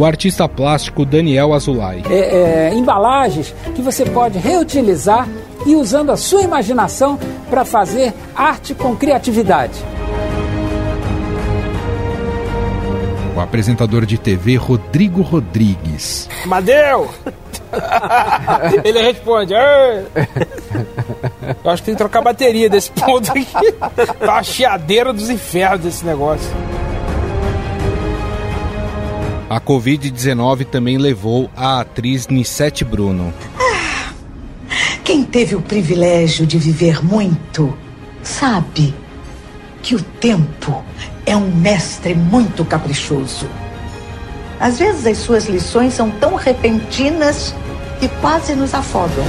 [0.00, 2.02] o artista plástico Daniel Azulay.
[2.08, 5.28] É, é, embalagens que você pode reutilizar
[5.66, 7.18] e usando a sua imaginação
[7.50, 9.74] para fazer arte com criatividade.
[13.36, 16.30] O apresentador de TV Rodrigo Rodrigues.
[16.46, 17.10] Madeu!
[18.82, 19.52] Ele responde.
[19.52, 19.60] Eu
[21.70, 23.46] acho que tem que trocar a bateria desse ponto aqui.
[24.18, 26.48] Tá a chiadeira dos infernos desse negócio.
[29.50, 33.34] A Covid-19 também levou a atriz Nissete Bruno.
[33.58, 34.12] Ah,
[35.02, 37.76] quem teve o privilégio de viver muito,
[38.22, 38.94] sabe
[39.82, 40.84] que o tempo
[41.26, 43.48] é um mestre muito caprichoso.
[44.60, 47.52] Às vezes as suas lições são tão repentinas
[47.98, 49.24] que quase nos afogam.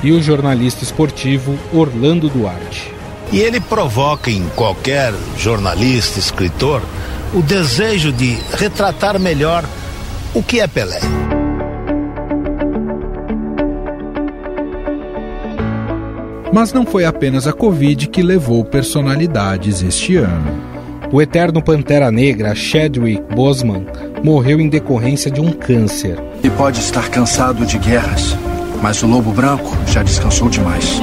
[0.00, 3.01] E o jornalista esportivo Orlando Duarte.
[3.32, 6.82] E ele provoca em qualquer jornalista, escritor,
[7.32, 9.64] o desejo de retratar melhor
[10.34, 11.00] o que é Pelé.
[16.52, 20.70] Mas não foi apenas a Covid que levou personalidades este ano.
[21.10, 23.86] O eterno Pantera Negra, Chadwick Boseman,
[24.22, 26.18] morreu em decorrência de um câncer.
[26.44, 28.36] E pode estar cansado de guerras,
[28.82, 31.00] mas o Lobo Branco já descansou demais.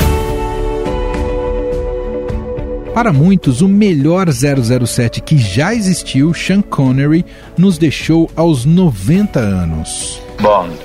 [3.00, 7.26] Para muitos, o melhor 007 que já existiu, Sean Connery,
[7.58, 10.22] nos deixou aos 90 anos.
[10.42, 10.76] Bond.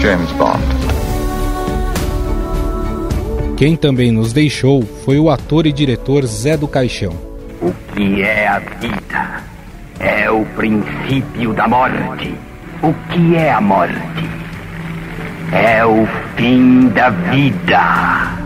[0.00, 0.58] James Bond.
[3.56, 7.14] Quem também nos deixou foi o ator e diretor Zé do Caixão.
[7.62, 9.44] O que é a vida?
[10.00, 12.34] É o princípio da morte.
[12.82, 14.28] O que é a morte?
[15.52, 16.04] É o
[16.34, 18.39] fim da vida.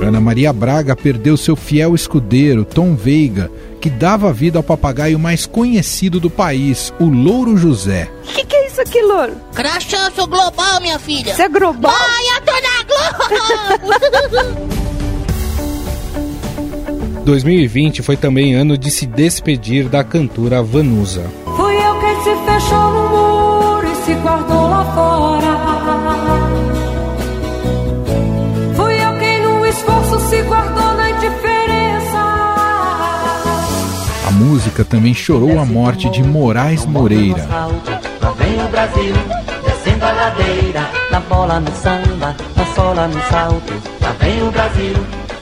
[0.00, 5.46] Ana Maria Braga perdeu seu fiel escudeiro, Tom Veiga, que dava vida ao papagaio mais
[5.46, 8.10] conhecido do país, o Louro José.
[8.24, 9.36] O que, que, é isso aqui, Louro?
[9.54, 11.34] Crachância global, minha filha.
[11.34, 11.92] Você é global?
[11.92, 12.80] Vai, eu tô na
[14.48, 14.70] Globo!
[17.24, 21.30] 2020 foi também ano de se despedir da cantora Vanusa.
[21.56, 25.39] Fui eu quem se fechou no muro e se guardou lá fora.
[34.40, 37.46] Música também chorou a morte de Moraes Moreira.
[37.46, 39.14] Lá vem o Brasil,
[39.66, 43.74] descendo a ladeira, na bola, no samba, na sola, no salto.
[44.00, 44.94] Lá vem o Brasil,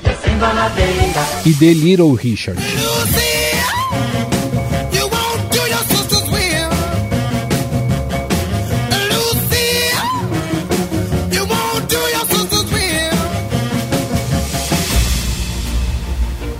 [0.02, 1.20] descendo a ladeira.
[1.46, 2.60] E The Little Richard.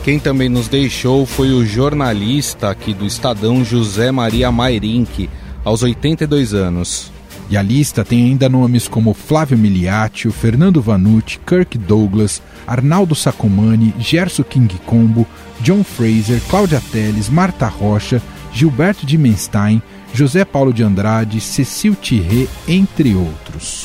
[0.08, 5.28] Quem também nos deixou foi o jornalista aqui do Estadão José Maria Mairink,
[5.62, 7.12] aos 82 anos.
[7.50, 13.92] E a lista tem ainda nomes como Flávio Miliaccio, Fernando Vanucci, Kirk Douglas, Arnaldo Sacomani,
[13.98, 15.26] Gerson King Combo,
[15.60, 19.82] John Fraser, Cláudia Teles, Marta Rocha, Gilberto de Menstein,
[20.14, 23.84] José Paulo de Andrade, Cecil Thierry, entre outros.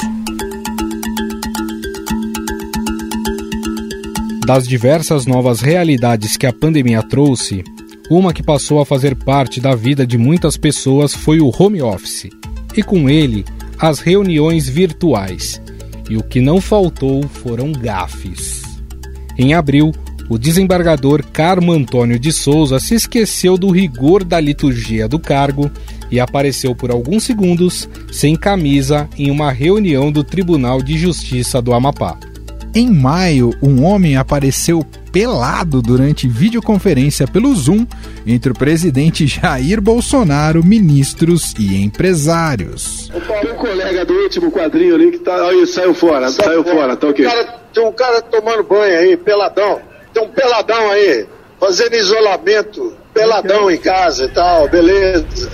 [4.46, 7.64] Das diversas novas realidades que a pandemia trouxe,
[8.10, 12.30] uma que passou a fazer parte da vida de muitas pessoas foi o home office,
[12.76, 13.46] e com ele,
[13.80, 15.62] as reuniões virtuais.
[16.10, 18.64] E o que não faltou foram gafes.
[19.38, 19.94] Em abril,
[20.30, 25.72] o desembargador Carmo Antônio de Souza se esqueceu do rigor da liturgia do cargo
[26.12, 31.74] e apareceu por alguns segundos sem camisa em uma reunião do Tribunal de Justiça do
[31.74, 32.18] Amapá.
[32.76, 37.86] Em maio, um homem apareceu pelado durante videoconferência pelo Zoom
[38.26, 43.12] entre o presidente Jair Bolsonaro, ministros e empresários.
[43.42, 45.50] Tem um colega do último quadrinho ali que tá.
[45.50, 47.24] Aí, saiu fora, saiu fora, tá ok.
[47.24, 49.80] Cara, tem um cara tomando banho aí, peladão.
[50.12, 51.28] Tem um peladão aí,
[51.60, 55.52] fazendo isolamento, peladão em casa e tal, beleza.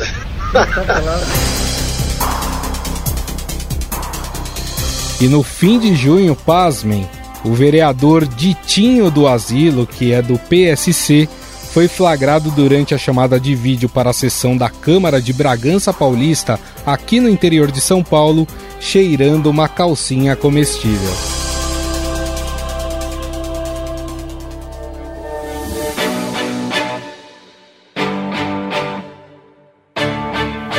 [5.21, 7.05] E no fim de junho, pasmem,
[7.43, 11.27] o vereador Ditinho do Asilo, que é do PSC,
[11.71, 16.59] foi flagrado durante a chamada de vídeo para a sessão da Câmara de Bragança Paulista,
[16.85, 18.47] aqui no interior de São Paulo,
[18.79, 21.13] cheirando uma calcinha comestível.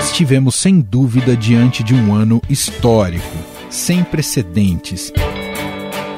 [0.03, 5.13] Estivemos sem dúvida diante de um ano histórico, sem precedentes,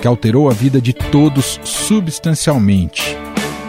[0.00, 3.16] que alterou a vida de todos substancialmente.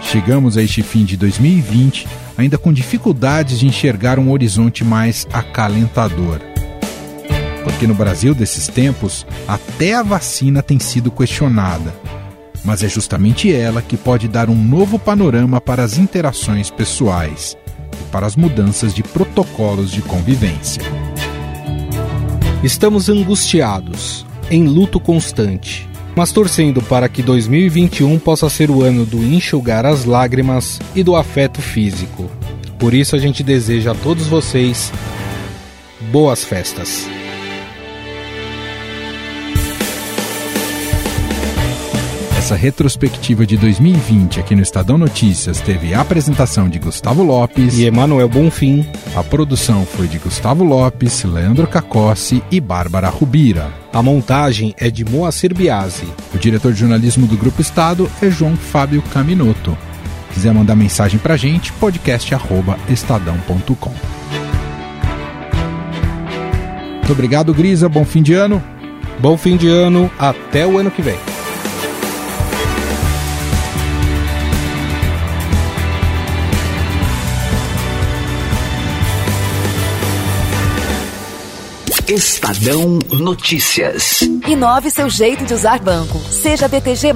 [0.02, 2.08] Chegamos a este fim de 2020
[2.38, 6.40] ainda com dificuldades de enxergar um horizonte mais acalentador.
[7.64, 11.94] Porque no Brasil desses tempos, até a vacina tem sido questionada.
[12.66, 17.58] Mas é justamente ela que pode dar um novo panorama para as interações pessoais
[18.02, 20.82] e para as mudanças de protocolos de convivência.
[22.64, 25.86] Estamos angustiados, em luto constante,
[26.16, 31.14] mas torcendo para que 2021 possa ser o ano do enxugar as lágrimas e do
[31.14, 32.32] afeto físico.
[32.80, 34.94] Por isso a gente deseja a todos vocês
[36.10, 37.06] boas festas.
[42.44, 47.86] Essa retrospectiva de 2020 aqui no Estadão Notícias teve a apresentação de Gustavo Lopes e
[47.86, 48.86] Emanuel Bonfim.
[49.16, 53.72] A produção foi de Gustavo Lopes, Leandro Cacossi e Bárbara Rubira.
[53.94, 56.06] A montagem é de Moacir Biasi.
[56.36, 59.78] O diretor de jornalismo do Grupo Estado é João Fábio Caminoto.
[60.34, 63.94] Quiser mandar mensagem pra gente, podcast@estadão.com.
[66.92, 67.88] Muito obrigado, Grisa.
[67.88, 68.62] Bom fim de ano.
[69.22, 70.12] Bom fim de ano.
[70.20, 71.16] Até o ano que vem.
[82.14, 84.22] Estadão Notícias.
[84.48, 86.20] Inove seu jeito de usar banco.
[86.20, 87.12] Seja BTG.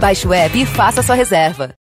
[0.00, 1.68] Baixe o app e faça sua reserva.